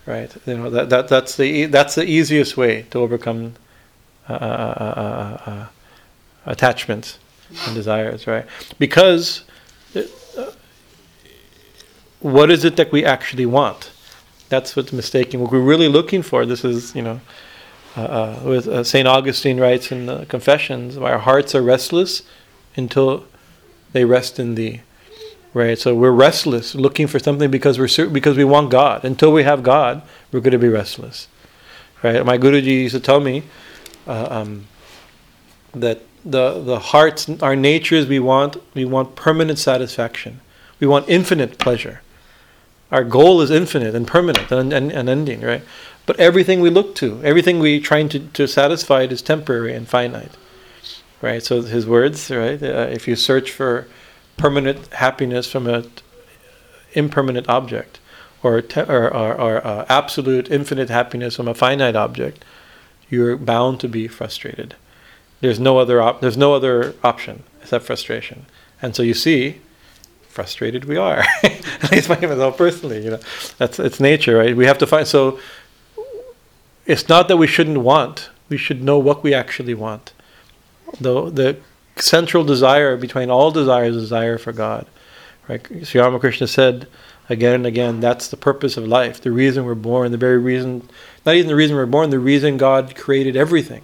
[0.07, 0.35] Right?
[0.47, 3.55] You know that, that that's the that's the easiest way to overcome
[4.28, 5.66] uh, uh, uh,
[6.47, 7.18] attachments
[7.66, 8.26] and desires.
[8.26, 8.47] Right?
[8.80, 9.45] Because
[12.18, 13.91] what is it that we actually want?
[14.53, 15.41] That's what's mistaken.
[15.41, 17.23] What we're really looking for, this is, you know,
[17.97, 19.09] uh, uh, with uh, St.
[19.09, 22.23] Augustine writes in the Confessions, our hearts are restless
[22.77, 23.25] until
[23.95, 24.83] they rest in thee.
[25.55, 25.79] Right?
[25.79, 29.07] So we're restless, looking for something because we're because we want God.
[29.07, 31.29] Until we have God, we're going to be restless.
[32.03, 32.23] Right?
[32.23, 33.45] My Guruji used to tell me
[34.07, 34.67] uh, um,
[35.73, 40.43] that the the hearts, our natures, we want we want permanent satisfaction.
[40.79, 42.03] We want infinite pleasure.
[42.93, 45.62] Our goal is infinite and permanent and, and, and ending, right?
[46.07, 49.88] But everything we look to, everything we trying to, to satisfy it is temporary and
[49.88, 50.36] finite,
[51.20, 51.43] right?
[51.43, 52.62] So his words, right?
[52.62, 53.88] Uh, if you search for
[54.36, 55.90] permanent happiness from an
[56.93, 57.99] impermanent object,
[58.43, 62.45] or, te- or, or, or uh, absolute infinite happiness from a finite object,
[63.09, 64.74] you're bound to be frustrated.
[65.40, 68.47] There's no other op- there's no other option except frustration.
[68.80, 69.61] And so you see,
[70.33, 71.24] frustrated we are.
[71.43, 73.20] At least myself personally, you know,
[73.59, 74.57] that's it's nature, right?
[74.57, 75.07] We have to find.
[75.07, 75.39] So
[76.87, 80.12] it's not that we shouldn't want; we should know what we actually want.
[81.01, 81.57] The the
[81.97, 84.87] central desire between all desires is desire for God,
[85.49, 85.66] right?
[85.87, 86.89] Sri Ramakrishna said,
[87.28, 88.01] again and again.
[88.01, 90.89] That's the purpose of life, the reason we're born, the very reason,
[91.26, 93.83] not even the reason we're born, the reason God created everything.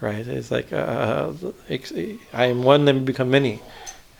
[0.00, 0.26] Right?
[0.26, 1.32] It's like uh,
[2.32, 3.60] I am one, me become many,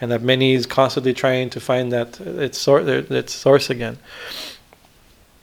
[0.00, 3.98] and that many is constantly trying to find that its source, its source again.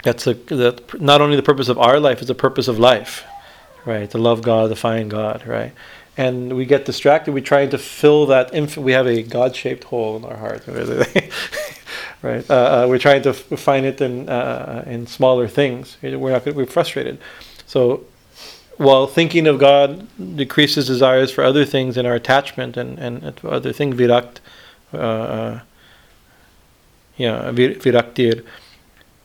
[0.04, 3.24] That's a, that not only the purpose of our life, it's the purpose of life,
[3.86, 4.10] right?
[4.12, 5.74] To love God, to find God, right?
[6.18, 7.34] And we get distracted.
[7.34, 8.52] We're trying to fill that.
[8.78, 10.64] We have a God-shaped hole in our heart,
[12.22, 12.50] right?
[12.50, 15.98] Uh, uh, we're trying to f- find it in uh, in smaller things.
[16.02, 16.46] We're not.
[16.46, 17.20] We're frustrated.
[17.66, 18.06] So,
[18.78, 23.72] while thinking of God decreases desires for other things in our attachment and and other
[23.72, 24.40] things, virakt,
[24.94, 25.60] uh, uh
[27.18, 28.44] yeah, viraktir.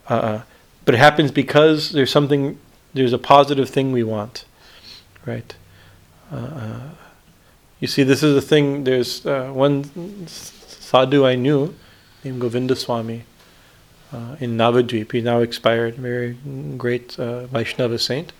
[0.09, 0.43] Uh, uh,
[0.85, 2.59] but it happens because there's something,
[2.95, 4.45] there's a positive thing we want,
[5.27, 5.55] right?
[6.33, 6.81] Uh, uh
[7.81, 8.85] you see, this is the thing.
[8.85, 11.75] There's one sadhu I knew
[12.23, 13.25] named Govinda Swami
[14.13, 15.13] in Navadvip.
[15.13, 16.37] He now expired, very
[16.77, 18.35] great Vaishnava saint.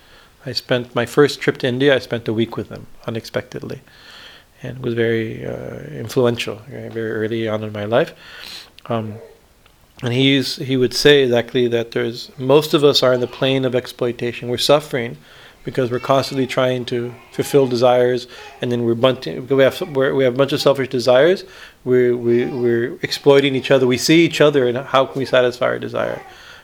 [0.47, 1.95] I spent my first trip to India.
[1.95, 3.83] I spent a week with him unexpectedly,
[4.63, 6.57] and it was very uh, influential.
[6.69, 8.15] Very, very early on in my life.
[8.87, 9.17] Um,
[10.03, 13.67] and he's, he would say exactly that there's most of us are in the plane
[13.67, 14.49] of exploitation.
[14.49, 15.19] We're suffering
[15.63, 18.27] because we're constantly trying to fulfill desires,
[18.63, 21.45] and then we're bunting, we have we're, we have a bunch of selfish desires.
[21.85, 23.87] We we we're exploiting each other.
[23.87, 26.23] We see each other, and how can we satisfy our desire?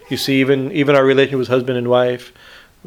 [0.08, 2.32] You see, even even our relationship with husband and wife,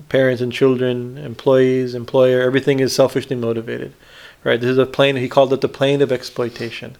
[0.07, 3.93] parents and children, employees, employer, everything is selfishly motivated,
[4.43, 4.59] right?
[4.59, 5.15] This is a plane.
[5.17, 6.95] He called it the plane of exploitation,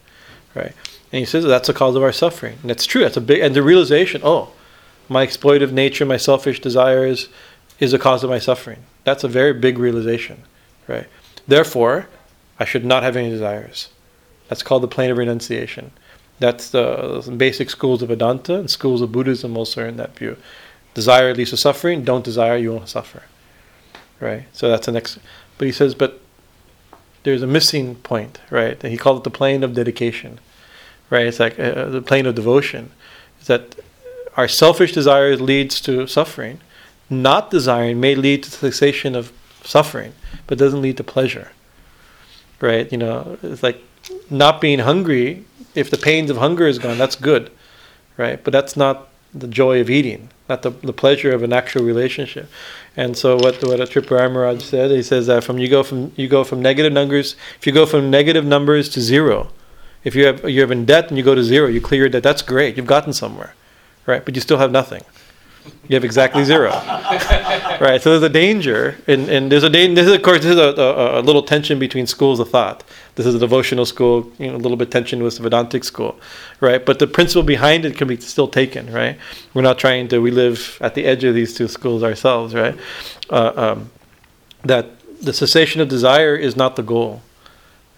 [0.54, 0.74] right?
[1.12, 2.58] And he says that's the cause of our suffering.
[2.62, 3.02] And that's true.
[3.02, 4.52] That's a big and the realization, oh,
[5.08, 7.30] my exploitive nature, my selfish desires
[7.80, 8.84] is the cause of my suffering.
[9.04, 10.44] That's a very big realization.
[10.88, 11.08] Right?
[11.48, 12.08] Therefore,
[12.60, 13.90] I should not have any desires.
[14.50, 15.92] That's called the plane of renunciation.
[16.40, 20.38] That's the basic schools of Vedanta and schools of Buddhism also are in that view.
[20.94, 23.24] Desire leads to suffering, don't desire, you won't suffer.
[24.20, 24.46] Right?
[24.52, 25.20] So that's the next
[25.58, 26.22] but he says, but
[27.24, 28.82] there's a missing point, right?
[28.82, 30.40] And he called it the plane of dedication
[31.10, 31.26] right?
[31.26, 32.92] It's like uh, the plane of devotion.
[33.42, 33.76] Is that
[34.38, 36.62] our selfish desire leads to suffering.
[37.10, 39.32] Not desiring may lead to cessation of
[39.64, 40.14] suffering,
[40.48, 41.52] but doesn't lead to pleasure.
[42.62, 42.92] Right?
[42.92, 43.82] You know, it's like
[44.30, 45.46] not being hungry.
[45.76, 47.52] If the pains of hunger is gone, that's good,
[48.18, 48.44] right?
[48.44, 52.50] But that's not the joy of eating, not the, the pleasure of an actual relationship.
[52.98, 56.44] And so, what what Maharaj said, he says that from you go from you go
[56.44, 57.36] from negative numbers.
[57.60, 59.52] If you go from negative numbers to zero,
[60.04, 62.10] if you have you have in debt and you go to zero, you clear your
[62.10, 62.24] debt.
[62.24, 62.78] That's great.
[62.78, 63.54] You've gotten somewhere,
[64.06, 64.24] right?
[64.26, 65.04] But you still have nothing.
[65.88, 66.70] You have exactly zero,
[67.82, 68.00] right?
[68.00, 69.96] So there's a danger, and, and there's a danger.
[69.96, 72.84] This is, of course, this is a, a, a, little tension between schools of thought.
[73.16, 76.20] This is a devotional school, you know, a little bit tension with the Vedantic school,
[76.60, 76.86] right?
[76.86, 79.18] But the principle behind it can be still taken, right?
[79.56, 80.20] We're not trying to.
[80.20, 82.78] We live at the edge of these two schools ourselves, right?
[83.32, 83.92] Uh, um,
[84.64, 84.92] that
[85.22, 87.24] the cessation of desire is not the goal,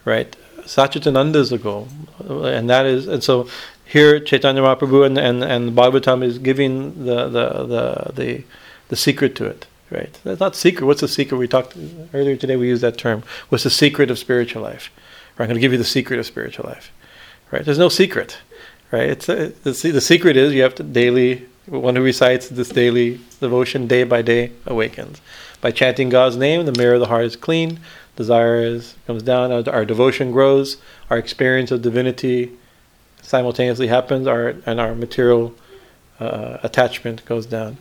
[0.05, 0.33] right?
[0.61, 1.89] Satchitananda is the goal,
[2.27, 3.49] and that is, and so
[3.91, 8.43] here Chaitanya Mahaprabhu and and, and Bhagavatam is giving the, the the the
[8.87, 9.67] the secret to it.
[9.89, 10.17] Right?
[10.23, 10.85] That's not secret.
[10.85, 11.37] What's the secret?
[11.37, 11.75] We talked
[12.13, 12.55] earlier today.
[12.55, 13.23] We used that term.
[13.49, 14.89] What's the secret of spiritual life?
[15.37, 16.93] Right, I'm going to give you the secret of spiritual life.
[17.51, 17.65] Right?
[17.65, 18.37] There's no secret.
[18.89, 19.09] Right?
[19.09, 21.47] It's uh, the, the secret is you have to daily.
[21.65, 25.21] One who recites this daily devotion day by day awakens.
[25.59, 27.79] By chanting God's name, the mirror of the heart is clean
[28.15, 30.77] desire is, comes down, our, our, devotion grows,
[31.09, 32.51] our experience of divinity
[33.21, 35.53] simultaneously happens, our and our material
[36.19, 37.77] uh, attachment goes down.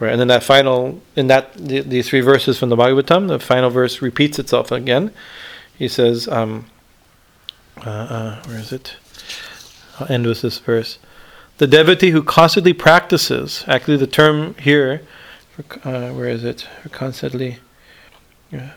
[0.00, 3.40] Right, and then that final, in that the, these three verses from the Bhagavatam, the
[3.40, 5.12] final verse repeats itself again.
[5.76, 6.66] He says, um,
[7.84, 8.96] uh, uh, "Where is it?"
[9.98, 10.98] I'll end with this verse.
[11.58, 15.02] The devotee who constantly practices, actually, the term here,
[15.82, 16.68] uh, where is it?
[16.92, 17.58] Constantly.
[18.52, 18.70] Yeah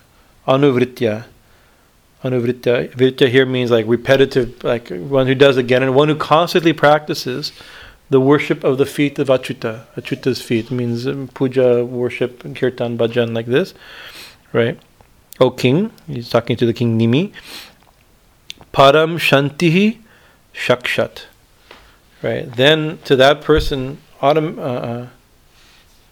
[0.48, 1.26] anuvritya.
[2.24, 2.92] Anuvritya.
[2.94, 7.52] Vritya here means like repetitive, like one who does again, and one who constantly practices
[8.10, 9.86] the worship of the feet of Achyuta.
[9.96, 13.74] Achyuta's feet means um, puja, worship, kirtan, bhajan, like this,
[14.54, 14.80] right?
[15.40, 17.32] O king, he's talking to the king Nimi.
[18.74, 19.98] Param shantihi
[20.54, 21.24] shakshat.
[22.22, 22.52] Right.
[22.56, 24.60] Then to that person, autumn.
[24.60, 25.08] Uh, uh,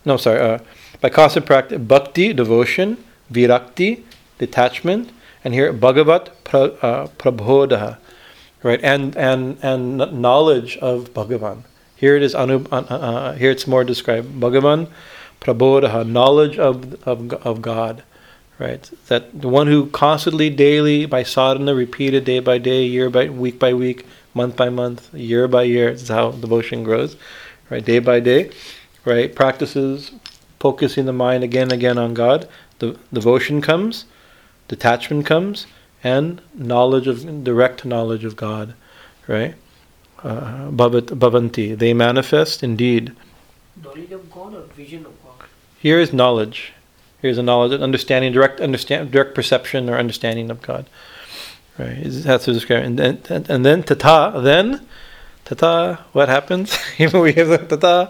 [0.06, 0.40] no, sorry.
[0.40, 0.60] Uh,
[1.02, 2.98] by constant practice, bhakti, devotion,
[3.32, 4.04] virakti,
[4.40, 5.12] detachment,
[5.44, 7.98] and here Bhagavat pra, uh, Prabodha,
[8.64, 8.80] right?
[8.84, 11.64] And and and knowledge of Bhagavan.
[11.96, 12.34] Here it is.
[12.36, 14.40] Anu, uh, uh, here it's more described.
[14.40, 14.90] Bhagavan
[15.42, 18.04] Prabodha, knowledge of of of God,
[18.58, 18.90] right?
[19.08, 23.60] That the one who constantly, daily, by sadhana, repeated day by day, year by week
[23.60, 25.92] by week, month by month, year by year.
[25.92, 27.16] This is how devotion grows,
[27.70, 27.84] right?
[27.84, 28.52] Day by day,
[29.06, 29.34] right?
[29.34, 30.12] Practices
[30.60, 32.48] focusing the mind again and again on God.
[32.80, 34.06] The devotion comes,
[34.70, 35.68] detachment comes,
[36.02, 38.74] and knowledge of direct knowledge of God,
[39.28, 39.56] right?
[40.24, 41.78] Uh, bhavat- bhavanti.
[41.78, 43.14] They manifest indeed.
[43.84, 45.48] Knowledge of God or vision of God?
[45.78, 46.74] Here is knowledge.
[47.22, 50.86] Here's a knowledge, an understanding, direct understand, direct perception or understanding of God.
[51.78, 52.04] Right?
[52.04, 52.84] That's to describe.
[52.84, 54.40] And then, and, and then tata.
[54.42, 54.86] Then
[55.46, 56.00] tata.
[56.14, 56.78] What happens?
[56.98, 58.10] Even we have the tata.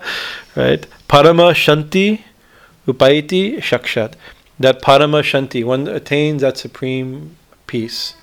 [0.56, 0.86] Right?
[1.08, 2.22] Parama shanti,
[2.88, 4.14] upaiti shakshat.
[4.60, 8.16] That parama shanti, one attains that supreme peace,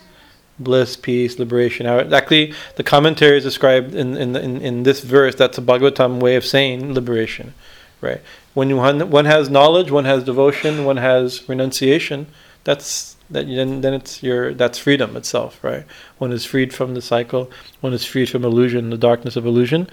[0.59, 1.87] bliss, peace, liberation.
[1.87, 5.35] Actually, the commentary is described in in, in in this verse.
[5.35, 7.55] That's a Bhagavatam way of saying liberation.
[8.01, 8.21] Right?
[8.55, 12.27] When one one has knowledge, one has devotion, one has renunciation.
[12.65, 15.85] That's that then then it's your that's freedom itself, right?
[16.19, 17.51] One is freed from the cycle.
[17.81, 19.89] One is freed from illusion, the darkness of illusion.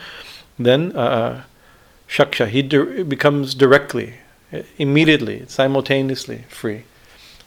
[0.59, 1.43] Then uh,
[2.07, 4.15] shaksha, he di- becomes directly,
[4.77, 6.83] immediately, simultaneously free.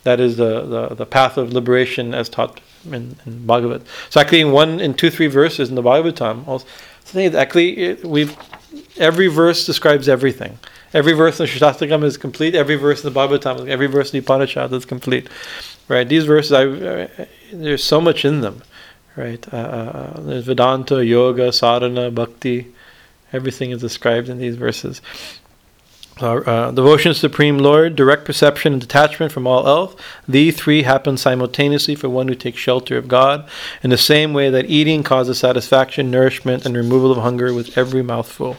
[0.03, 3.83] That is the, the, the path of liberation as taught in, in Bhagavad.
[4.11, 6.67] So actually, in one, in two, three verses in the Bhagavatam, also,
[7.15, 8.37] I actually we've
[8.99, 10.59] every verse describes everything.
[10.95, 12.55] Every verse in the Shastakam is complete.
[12.55, 15.29] Every verse in the Bhagavatam, every verse in the Upanishad is complete.
[15.89, 16.09] Right?
[16.09, 18.63] These verses, I, uh, there's so much in them.
[19.15, 19.45] Right?
[19.53, 22.73] Uh, uh, there's Vedanta, Yoga, Sadhana, Bhakti.
[23.33, 25.03] Everything is described in these verses.
[26.19, 29.95] Uh, uh, devotion to Supreme Lord, direct perception and detachment from all else.
[30.27, 33.47] The three happen simultaneously for one who takes shelter of God,
[33.83, 38.03] in the same way that eating causes satisfaction, nourishment, and removal of hunger with every
[38.03, 38.57] mouthful.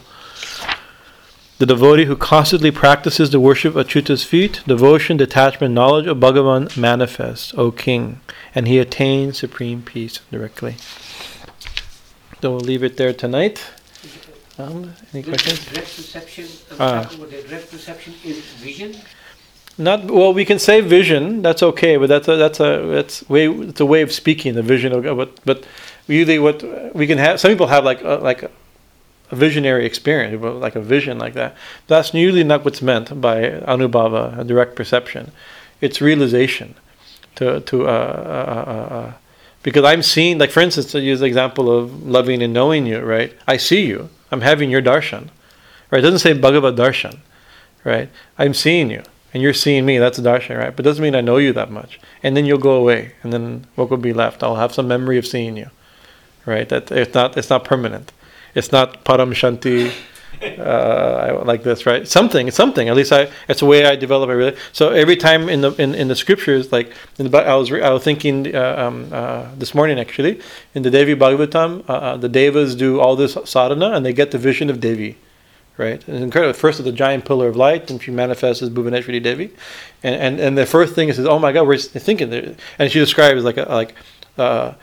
[1.57, 6.77] The devotee who constantly practices the worship of Achyuta's feet, devotion, detachment, knowledge of Bhagavan
[6.77, 8.19] manifests, O king,
[8.53, 10.75] and he attains supreme peace directly.
[12.39, 13.71] So we'll leave it there tonight.
[14.59, 15.65] Um, any questions?
[15.65, 17.03] Direct perception, I'm Ah.
[17.03, 18.95] talking about direct perception is vision.
[19.77, 20.33] Not well.
[20.33, 21.43] We can say vision.
[21.43, 23.47] That's okay, but that's a that's a that's way.
[23.47, 24.55] It's a way of speaking.
[24.55, 25.17] The vision of God.
[25.17, 25.65] But but
[26.07, 26.63] usually, what
[26.95, 27.39] we can have.
[27.39, 28.49] Some people have like a, like a,
[29.35, 31.55] visionary experience, like a vision like that.
[31.85, 35.31] That's usually not what's meant by anubhava, a direct perception.
[35.79, 36.73] It's realization.
[37.35, 39.13] To to uh, uh, uh, uh,
[39.61, 43.01] because I'm seeing, like for instance, to use the example of loving and knowing you,
[43.01, 43.31] right?
[43.47, 44.09] I see you.
[44.31, 45.29] I'm having your darshan,
[45.91, 45.99] right?
[45.99, 47.19] It doesn't say Bhagavad darshan,
[47.83, 48.09] right?
[48.37, 49.03] I'm seeing you
[49.33, 49.97] and you're seeing me.
[49.97, 50.75] That's darshan, right?
[50.75, 51.99] But doesn't mean I know you that much.
[52.23, 54.43] And then you'll go away, and then what will be left?
[54.43, 55.69] I'll have some memory of seeing you,
[56.45, 56.67] right?
[56.69, 58.11] That it's not it's not permanent.
[58.55, 59.93] It's not param shanti.
[60.41, 62.07] Uh, like this, right?
[62.07, 62.89] Something, something.
[62.89, 63.29] At least I.
[63.47, 64.29] It's the way I develop.
[64.29, 64.57] I.
[64.71, 67.89] So every time in the in, in the scriptures, like in the, I was I
[67.89, 70.39] was thinking uh, um, uh, this morning actually
[70.75, 74.31] in the Devi Bhagavatam, uh, uh, the devas do all this sadhana and they get
[74.31, 75.17] the vision of Devi,
[75.77, 76.05] right?
[76.07, 76.53] And it's incredible.
[76.53, 79.51] First, it's a giant pillar of light, and she manifests as Bhuvaneshwari Devi,
[80.03, 82.99] and and, and the first thing is, oh my God, we're thinking there, and she
[82.99, 83.95] describes like a, like.
[84.37, 84.73] Uh,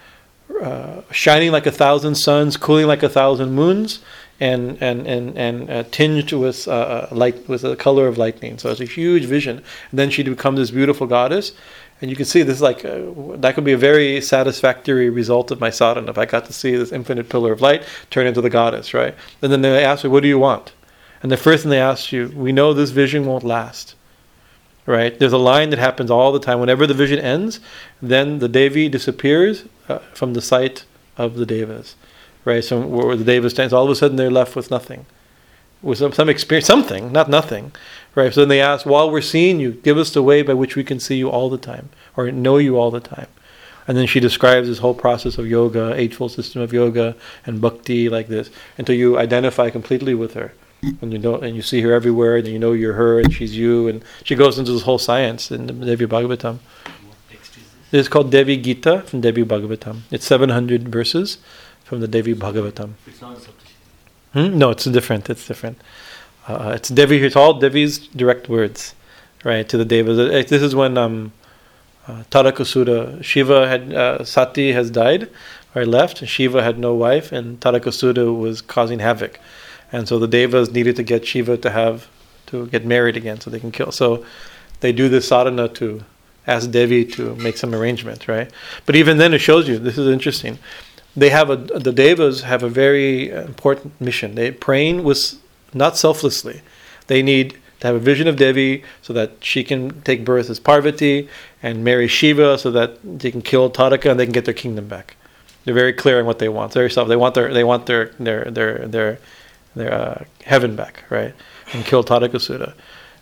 [0.61, 4.01] uh, shining like a thousand suns, cooling like a thousand moons,
[4.41, 8.59] and and and and uh, tinged with uh, light with the color of lightning.
[8.59, 9.59] So it's a huge vision.
[9.91, 11.53] And then she becomes this beautiful goddess,
[12.01, 13.01] and you can see this like uh,
[13.37, 16.77] that could be a very satisfactory result of my sadhana if I got to see
[16.77, 19.15] this infinite pillar of light turn into the goddess, right?
[19.41, 20.73] And then they ask me, "What do you want?"
[21.23, 23.95] And the first thing they ask you, "We know this vision won't last."
[24.87, 25.19] Right?
[25.19, 26.61] There's a line that happens all the time.
[26.61, 27.59] Whenever the vision ends,
[28.03, 30.85] then the Devi disappears uh, from the sight
[31.17, 31.97] of the Devas.
[32.45, 32.63] Right?
[32.63, 35.07] So where the Devas stands, all of a sudden they're left with nothing.
[35.83, 37.73] With some, some experience, something, not nothing.
[38.15, 38.33] Right?
[38.33, 40.85] So then they ask, while we're seeing you, give us the way by which we
[40.85, 43.29] can see you all the time, or know you all the time.
[43.87, 48.09] And then she describes this whole process of yoga, eightfold system of yoga, and bhakti
[48.09, 50.53] like this, until you identify completely with her
[51.01, 53.57] and you know and you see her everywhere and you know you're her and she's
[53.57, 56.59] you and she goes into this whole science in the Devi Bhagavatam.
[57.93, 60.01] It's called Devi Gita from Devi Bhagavatam.
[60.11, 61.39] It's 700 verses
[61.85, 62.95] from the Devi Bhagavatam.
[63.07, 63.39] It's not
[64.33, 64.59] Hmm?
[64.59, 65.31] No, it's different.
[65.31, 65.79] It's different.
[66.49, 67.19] Uh, it's Devi.
[67.19, 68.95] It's all Devi's direct words,
[69.45, 70.19] right to the Devas.
[70.19, 71.33] Uh, This is when um,
[72.09, 75.31] uh, Tarakasura Shiva had uh, Sati has died
[75.75, 79.39] or left, and Shiva had no wife, and Tarakasura was causing havoc,
[79.93, 82.09] and so the Devas needed to get Shiva to have
[82.47, 83.93] to get married again, so they can kill.
[83.93, 84.25] So
[84.81, 86.05] they do this sadhana to
[86.47, 88.51] ask Devi to make some arrangement, right?
[88.85, 90.59] But even then, it shows you this is interesting.
[91.17, 94.35] They have a the Devas have a very important mission.
[94.35, 95.39] They praying was
[95.73, 96.63] not selflessly.
[97.07, 100.59] They need to have a vision of Devi so that she can take birth as
[100.59, 101.29] Parvati
[101.63, 104.89] and marry Shiva so that they can kill Taraka and they can get their kingdom
[104.89, 105.17] back.
[105.65, 106.73] They're very clear on what they want.
[106.73, 107.09] Very self.
[107.09, 109.19] They want their they want their their their their
[109.75, 111.35] their uh, heaven back, right?
[111.73, 112.75] And kill Tarakasura.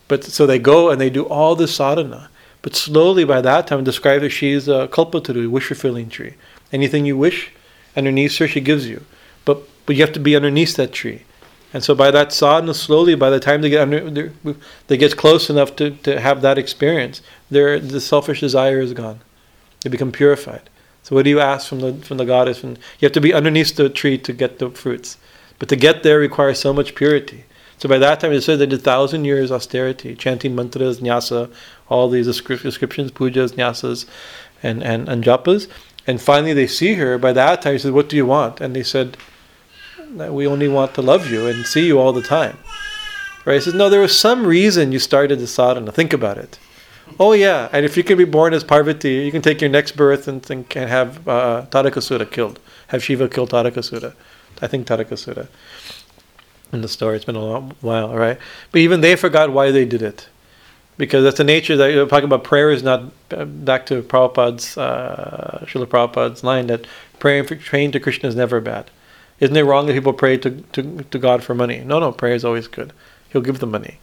[0.09, 2.29] But so they go and they do all this sadhana.
[2.63, 6.35] But slowly by that time, describe that she's a kalpataru, wish fulfilling tree.
[6.73, 7.51] Anything you wish,
[7.97, 9.05] underneath her, she gives you.
[9.45, 11.23] But but you have to be underneath that tree.
[11.73, 14.33] And so by that sadhana, slowly, by the time they get under,
[14.89, 19.21] they get close enough to, to have that experience, their the selfish desire is gone.
[19.81, 20.69] They become purified.
[21.03, 22.63] So what do you ask from the from the goddess?
[22.63, 25.17] And you have to be underneath the tree to get the fruits.
[25.59, 27.45] But to get there requires so much purity.
[27.79, 31.53] So by that time, it said they did thousand years austerity, chanting mantras, nyasa,
[31.89, 34.07] all these descriptions, pujas, nyasas,
[34.63, 35.69] and, and, and japas.
[36.07, 37.19] And finally, they see her.
[37.19, 39.17] By that time, he said, "What do you want?" And they said,
[40.11, 42.59] "We only want to love you and see you all the time."
[43.45, 43.55] Right?
[43.55, 45.93] He says, "No, there was some reason you started the sadhana.
[45.93, 46.59] Think about it."
[47.19, 49.93] Oh yeah, and if you can be born as Parvati, you can take your next
[49.93, 54.15] birth and think and have uh, Tarakasura killed, have Shiva kill Tarakasura.
[54.61, 55.49] I think Tarakasura.
[56.73, 58.39] In the story, it's been a long while, right?
[58.71, 60.29] But even they forgot why they did it,
[60.97, 62.45] because that's the nature that you're talking about.
[62.45, 66.87] Prayer is not uh, back to Prabhupada's, uh, Srila Prabhupada's line that
[67.19, 68.91] praying for, praying to Krishna is never bad.
[69.41, 71.81] Isn't it wrong that people pray to, to, to God for money?
[71.81, 72.93] No, no, prayer is always good.
[73.31, 73.99] He'll give them money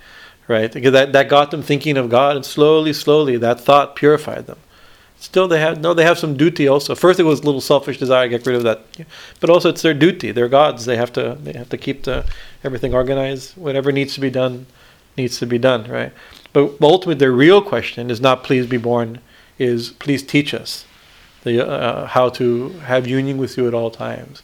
[0.50, 0.74] right?
[0.74, 4.58] Because that, that got them thinking of God, and slowly, slowly, that thought purified them.
[5.18, 5.94] Still, they have no.
[5.94, 6.96] They have some duty also.
[6.96, 8.86] First, it was a little selfish desire to get rid of that,
[9.42, 10.32] but also it's their duty.
[10.32, 10.86] They're gods.
[10.86, 11.38] They have to.
[11.42, 12.26] They have to keep the
[12.64, 13.58] everything organized.
[13.58, 14.66] Whatever needs to be done,
[15.18, 16.14] needs to be done, right?
[16.54, 19.20] But ultimately, their real question is not "Please be born,"
[19.58, 20.86] is "Please teach us
[21.44, 24.42] the uh, how to have union with you at all times."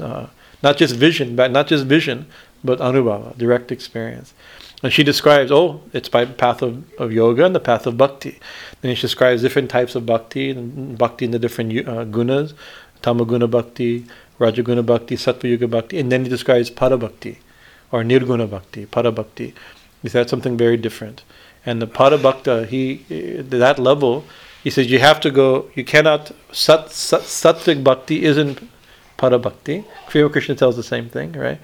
[0.00, 0.26] Uh,
[0.62, 2.26] not just vision, but not just vision,
[2.64, 4.34] but anubhava, direct experience.
[4.82, 8.38] And she describes, oh, it's by path of, of yoga and the path of bhakti.
[8.80, 12.54] Then she describes different types of bhakti, and bhakti in the different uh, gunas,
[13.02, 14.06] tamaguna bhakti,
[14.38, 17.38] rajaguna bhakti, sattva guna bhakti, and then he describes parabhakti,
[17.90, 19.52] or nirguna bhakti, parabhakti.
[20.02, 21.22] He said something very different.
[21.66, 22.96] And the parabhakta, he,
[23.40, 24.24] that level,
[24.62, 28.68] he says you have to go, you cannot, sat, sat, sattvic bhakti isn't
[29.18, 29.84] parabhakti.
[30.08, 31.60] Kriya Krishna tells the same thing, right?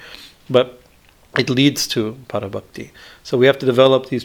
[0.51, 0.81] But
[1.39, 2.91] it leads to parabhakti.
[3.23, 4.25] So we have to develop these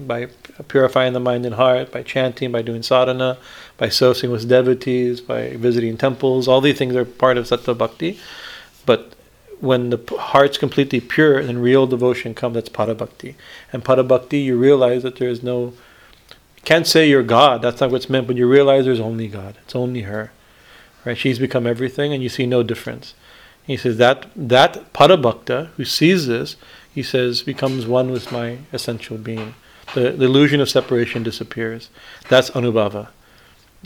[0.00, 0.26] by
[0.68, 3.38] purifying the mind and heart, by chanting, by doing sadhana,
[3.78, 6.48] by associating with devotees, by visiting temples.
[6.48, 8.18] All these things are part of sattva bhakti.
[8.84, 9.14] But
[9.60, 12.54] when the heart's completely pure, then real devotion comes.
[12.54, 13.34] That's parabhakti.
[13.72, 15.74] And parabhakti, you realize that there is no.
[16.56, 17.62] You can't say you're God.
[17.62, 18.26] That's not what's meant.
[18.26, 19.56] But you realize there's only God.
[19.62, 20.32] It's only her.
[21.04, 21.16] Right?
[21.16, 23.14] She's become everything, and you see no difference.
[23.66, 26.56] He says that that parabhakta who sees this,
[26.92, 29.54] he says, becomes one with my essential being.
[29.94, 31.88] The, the illusion of separation disappears.
[32.28, 33.08] That's anubhava.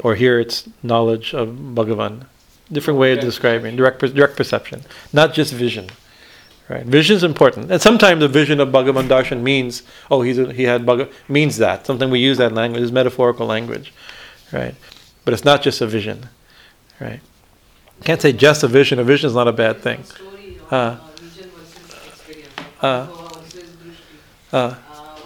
[0.03, 2.27] Or here it's knowledge of Bhagavan.
[2.73, 5.89] Different way of describing direct direct perception, not just vision.
[6.67, 10.51] Right, vision is important, and sometimes the vision of Bhagavan darshan means, oh, he's a,
[10.51, 13.93] he had Bhagavan means that something we use that language is metaphorical language,
[14.51, 14.75] right?
[15.27, 16.31] But it's not just a vision,
[17.01, 17.21] right?
[18.03, 18.99] Can't say just a vision.
[18.99, 20.05] A vision is not a bad thing.
[20.05, 20.77] Story of Uh.
[20.77, 22.49] uh, vision versus experience.
[22.81, 23.07] Uh.
[23.07, 24.17] So versus drishti.
[24.53, 24.75] Uh, Uh,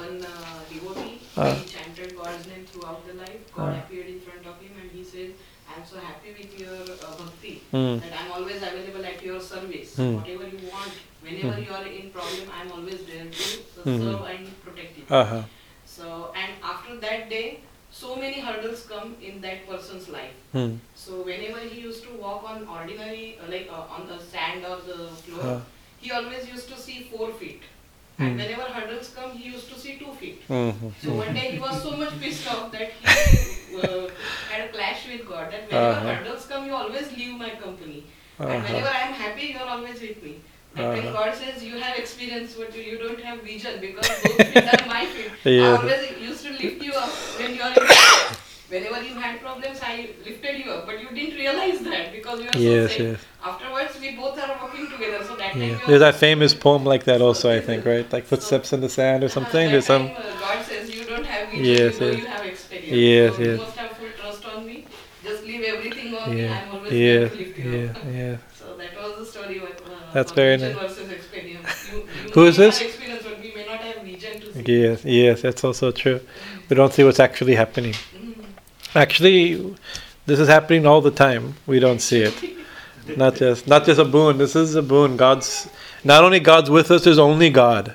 [0.00, 0.28] when uh,
[0.68, 1.54] devotee Uh.
[1.54, 5.04] he chanted God's name throughout the life, God appeared in front of him and he
[5.04, 5.30] said,
[5.70, 9.96] "I'm so happy with your uh, bhakti mm, that I'm always available at your service.
[9.96, 10.16] Hmm.
[10.16, 11.62] Whatever you want, whenever Hmm.
[11.68, 13.46] you are in problem, I'm always there to
[13.84, 14.10] Mhm.
[14.10, 15.42] serve and protect you." uh-huh.
[15.96, 17.60] So and after that day,
[17.90, 20.36] so many hurdles come in that person's life.
[20.54, 24.64] Mm, So whenever he used to walk on ordinary, uh, like uh, on the sand
[24.72, 25.60] or the floor, uh,
[26.00, 27.62] he always used to see four feet.
[28.18, 28.24] Hmm.
[28.24, 30.42] And whenever hurdles come, he used to see two feet.
[30.48, 34.08] mhm, So one day he was so much pissed off that he uh,
[34.50, 35.52] had a clash with God.
[35.52, 36.14] That whenever Uh-huh.
[36.14, 38.00] hurdles come, you always leave my company.
[38.38, 38.66] And uh-huh.
[38.66, 40.34] whenever I am happy, you are always with me.
[40.76, 41.12] And when Uh-huh.
[41.18, 44.86] God says you have experience, but you, you don't have vision because those feet are
[44.96, 45.30] my feet.
[45.44, 45.62] Yeah.
[45.68, 47.08] I always used to lift you up
[47.38, 47.86] when you are in
[48.68, 52.50] Whenever you had problems, I lifted you up, but you didn't realize that because you
[52.50, 53.20] are Yes, so yes.
[53.44, 55.22] Afterwards, we both are working together.
[55.24, 55.78] So that Yeah.
[55.86, 58.10] There's that famous poem like that also, I think, right?
[58.12, 59.70] Like footsteps in the sand or something.
[59.70, 60.06] There's some.
[60.06, 60.10] uh,
[60.50, 62.22] God says you don't have vision, Yes, yes.
[62.22, 62.90] you have experience.
[62.90, 64.84] Yes, so You must have full trust on me.
[65.22, 66.40] Just leave everything on me.
[66.40, 67.98] Yeah, I'm always yeah, to lift you yeah, up.
[68.04, 68.36] yeah.
[68.52, 69.58] So that was the story.
[69.58, 70.78] What, uh, That's very nice.
[70.78, 71.64] versus experience.
[72.14, 72.80] You, you Who this?
[72.80, 74.64] Experience, but we may not have vision to see.
[74.64, 76.20] Yes, yes, that's also true.
[76.68, 77.94] We don't see what's actually happening.
[78.94, 79.74] Actually,
[80.26, 81.54] this is happening all the time.
[81.66, 82.34] We don't see it.
[83.16, 84.38] Not just not just a boon.
[84.38, 85.16] This is a boon.
[85.16, 85.68] God's
[86.04, 87.04] not only God's with us.
[87.04, 87.94] There's only God.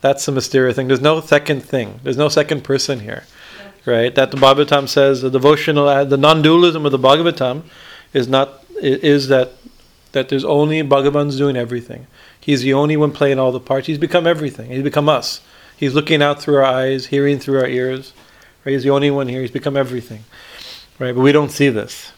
[0.00, 0.88] That's the mysterious thing.
[0.88, 2.00] There's no second thing.
[2.02, 3.24] There's no second person here,
[3.84, 4.14] right?
[4.14, 7.62] That the Bhagavatam says the devotional, uh, the non-dualism of the Bhagavatam
[8.12, 9.52] is not is that
[10.12, 12.06] that there's only Bhagavan's doing everything.
[12.40, 13.86] He's the only one playing all the parts.
[13.86, 14.70] He's become everything.
[14.70, 15.40] He's become us.
[15.76, 18.12] He's looking out through our eyes, hearing through our ears.
[18.68, 18.74] Right?
[18.74, 19.40] He's the only one here.
[19.40, 20.24] He's become everything,
[20.98, 21.14] right?
[21.14, 22.12] But we don't see this,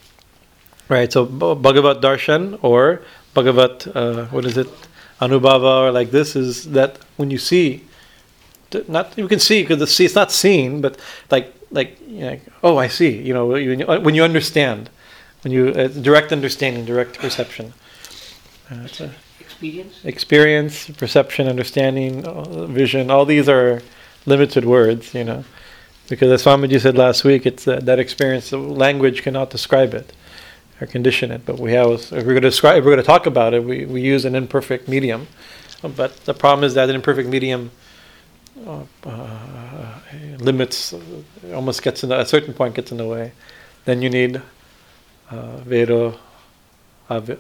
[0.89, 1.13] right?
[1.13, 3.03] So Bhagavat Darshan or
[3.35, 4.67] Bhagavat, uh, what is it?
[5.21, 7.85] Anubhava or like this is that when you see,
[8.89, 10.99] not you can see because see it's not seen, but
[11.31, 14.91] like like you know, oh I see, you know when you, when you understand,
[15.45, 17.75] when you uh, direct understanding, direct perception,
[18.73, 20.05] uh, a Experience?
[20.05, 23.09] experience, perception, understanding, uh, vision.
[23.09, 23.83] All these are
[24.27, 25.45] limited words, you know,
[26.11, 28.51] because as Swamiji said last week, it's uh, that experience.
[28.53, 30.13] Language cannot describe it
[30.81, 31.89] or condition it, but we have.
[31.89, 34.25] If we're going to describe, if we're going to talk about it, we, we use
[34.25, 35.29] an imperfect medium.
[35.83, 37.71] But the problem is that an imperfect medium
[38.67, 39.99] uh, uh,
[40.39, 40.93] limits,
[41.55, 43.31] almost gets in the, a certain point gets in the way.
[43.85, 44.43] Then you need
[45.31, 46.19] uh, Vero,
[47.09, 47.39] Ave-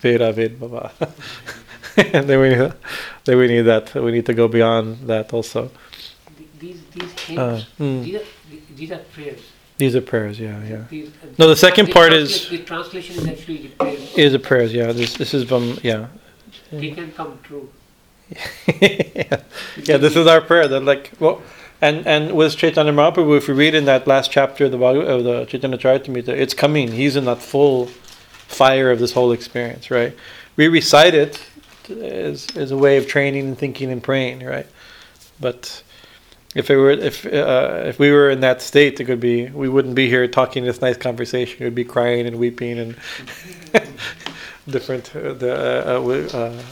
[0.00, 0.90] Vera Ved Baba.
[1.94, 2.48] then we
[3.24, 3.94] then we need that.
[3.94, 5.70] We need to go beyond that also.
[6.62, 8.04] Th- These, these Uh, mm.
[8.04, 8.26] these, are,
[8.76, 9.40] these are prayers.
[9.78, 10.84] These are prayers, yeah, yeah.
[10.88, 14.16] These, uh, No, the second the part is- The translation is actually prayers.
[14.16, 14.92] Is a prayers, yeah.
[14.92, 16.06] This this is from yeah.
[16.70, 17.68] They can come true.
[18.80, 19.40] yeah.
[19.88, 20.68] Yeah, this is our prayer.
[20.68, 21.42] That like well,
[21.80, 25.08] and and with Chaitanya Mahaprabhu, if we read in that last chapter of the Bhagavad,
[25.08, 26.92] of the Chaitanya Charitamrita, it's coming.
[26.92, 27.86] He's in that full
[28.60, 30.14] fire of this whole experience, right?
[30.56, 31.40] We recite it
[31.90, 34.66] as as a way of training and thinking and praying, right?
[35.40, 35.82] But
[36.54, 39.68] if it were if uh, if we were in that state, it could be we
[39.68, 41.64] wouldn't be here talking this nice conversation.
[41.64, 42.96] We'd be crying and weeping and
[44.68, 46.62] different uh, the uh, uh, uh,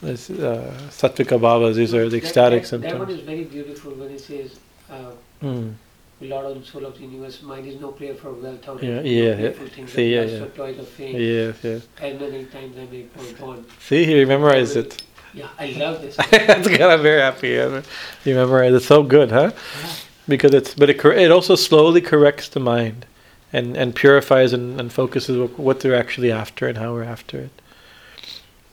[0.00, 1.76] this, uh, sattvika bhavas.
[1.76, 4.58] These are the ecstatic that, That one is very beautiful when it says,
[4.90, 5.12] uh,
[5.42, 5.74] Mm.
[6.20, 8.96] Lord of the soul of the universe, mine is no prayer for wealth or Yeah,
[8.96, 9.72] no yeah, fearful yeah.
[9.74, 10.44] things, See, yeah, yeah.
[10.54, 11.16] toys of fame.
[11.16, 11.88] Yes, yes.
[12.00, 13.06] As many times I may
[13.38, 13.66] go on.
[13.80, 15.02] See, he memorized it.
[15.34, 16.16] Yeah, I love this.
[16.30, 16.80] That's good.
[16.82, 17.50] I'm very happy.
[17.50, 17.82] yeah.
[18.24, 19.52] You memorized it so good, huh?
[19.54, 19.92] Yeah.
[20.28, 23.06] Because it's, but it, cor- it also slowly corrects the mind,
[23.52, 27.38] and and purifies and, and focuses what, what they're actually after and how we're after
[27.40, 27.50] it.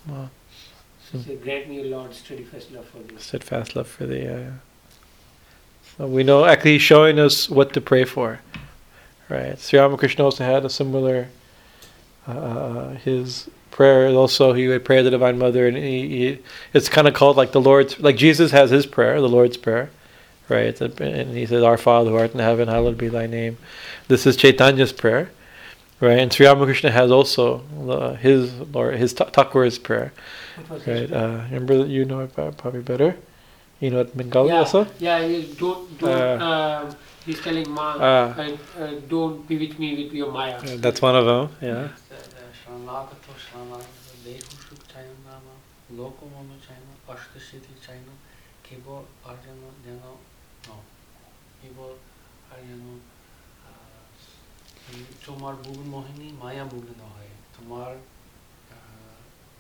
[0.08, 0.30] Wow.
[1.26, 3.16] Say, grant me, O Lord, steadfast love for thee.
[3.18, 4.36] Steadfast love for the.
[4.36, 4.52] Uh,
[5.98, 8.42] so we know actually he's showing us what to pray for,
[9.28, 9.58] right?
[9.58, 11.30] Sri Ramakrishna also had a similar.
[12.28, 13.50] Uh, his
[13.80, 16.40] prayer also he would pray the Divine Mother, and he, he
[16.74, 19.90] it's kind of called like the Lord's like Jesus has his prayer, the Lord's prayer,
[20.50, 20.76] right?
[20.82, 23.58] And he says, "Our Father who art in heaven, hallowed be Thy name."
[24.10, 25.32] This is Chaitanya's prayer,
[26.02, 26.20] right?
[26.20, 29.32] And Sri Ramakrishna has also uh, his Lord his Ta-
[29.88, 30.12] prayer,
[30.86, 31.10] right?
[31.10, 33.16] Uh, remember that you know it probably better.
[33.80, 34.88] You know it Bengali yeah, also.
[35.00, 36.96] yeah, he don't, don't, Uh, um,
[37.26, 40.60] he's telling Ma, uh, uh, don't be with me with your Maya.
[40.86, 41.44] That's one of them.
[41.62, 41.88] Yeah.
[42.70, 45.60] শরণাগত শরণাগত দেহ সুখ চাই না আমার
[46.00, 48.14] লোক মন চাই না অষ্ট স্মৃতি চাই না
[48.66, 50.04] কেবল আর যেন যেন
[51.62, 51.92] কেবল
[52.52, 52.86] আর যেন
[55.26, 57.92] তোমার বুগুন মোহিনী মায়া বুগুন হয় তোমার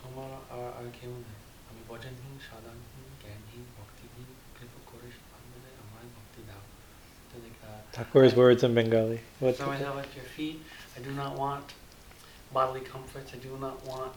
[0.01, 6.41] তোমার আর আর কেউ নেই আমি বচনহীন সাধারণহীন জ্ঞানহীন ভক্তিহীন কৃপা করে আমাদের আমার ভক্তি
[6.49, 6.63] দাও
[7.93, 9.19] Thakur's words in Bengali.
[9.39, 9.53] What?
[9.57, 10.57] so I have at your feet.
[10.95, 11.67] I do not want
[12.53, 13.33] bodily comforts.
[13.33, 14.11] I do not want,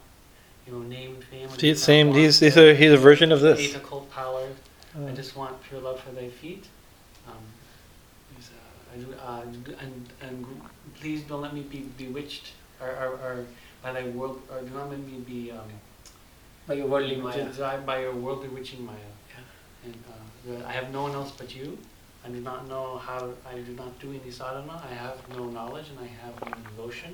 [0.66, 1.48] you know, name and fame.
[1.50, 2.06] I do See, not same.
[2.08, 2.74] want These, these are.
[2.74, 3.58] He's a version of this.
[3.60, 4.48] Eight occult power.
[4.94, 6.64] I Uh, just want pure love for thy feet.
[7.26, 7.34] Um,
[8.36, 10.46] these, uh, I do, uh, d- and and
[11.00, 13.46] please don't let me be bewitched or, or, or
[13.82, 15.70] by thy world, or do not let me be um,
[16.66, 17.44] By your worldly Maya.
[17.46, 19.10] desired by your world bewitching Maya.
[19.84, 20.12] And uh,
[20.46, 21.78] the- I have no one else but you.
[22.24, 24.80] I do not know how, I do not do any sadhana.
[24.90, 27.12] I have no knowledge and I have no devotion.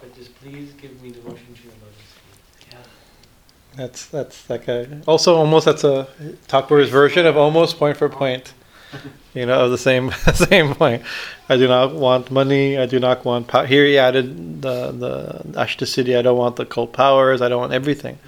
[0.00, 2.68] But just please give me devotion to your lotus feet.
[2.72, 2.78] Yeah.
[3.76, 5.00] that's that's like a.
[5.06, 6.06] Also, almost that's a
[6.48, 8.52] Thakur's version of almost point for point.
[9.34, 11.02] You know, of the same same point.
[11.48, 12.78] I do not want money.
[12.78, 13.66] I do not want power.
[13.66, 16.16] Here he added the the Ashtasiddhi.
[16.18, 17.42] I don't want the cult powers.
[17.42, 18.18] I don't want everything.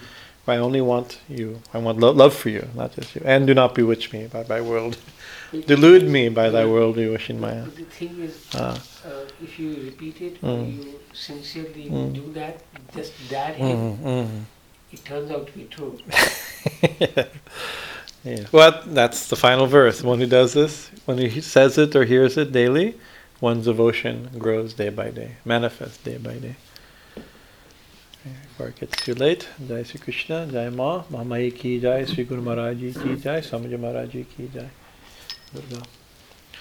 [0.47, 1.61] I only want you.
[1.75, 3.21] I want lo- love for you, not just you.
[3.25, 4.97] And do not bewitch me by thy world.
[5.53, 7.65] Delude me by thy worldly bewitching Maya.
[7.65, 8.75] The thing is, Ah.
[9.05, 9.11] uh,
[9.43, 10.77] if you repeat it, Mm.
[10.77, 12.13] you sincerely Mm.
[12.13, 12.61] do that,
[12.95, 14.29] just that Mm, mm.
[14.93, 15.99] it turns out to be true.
[18.25, 18.45] yeah.
[18.53, 20.03] Well, that's the final verse.
[20.03, 22.95] One who does this, when he says it or hears it daily,
[23.41, 26.57] one's devotion grows day by day, manifests day by day.
[28.49, 32.43] Before it gets too late, Jai Sri Krishna, Jai Ma, Mamayi ki Jai, Sri Guru
[32.43, 34.69] Maharaj Ji ki Jai, Samaja Maharaj Ji ki Jai.
[35.53, 35.98] 对不？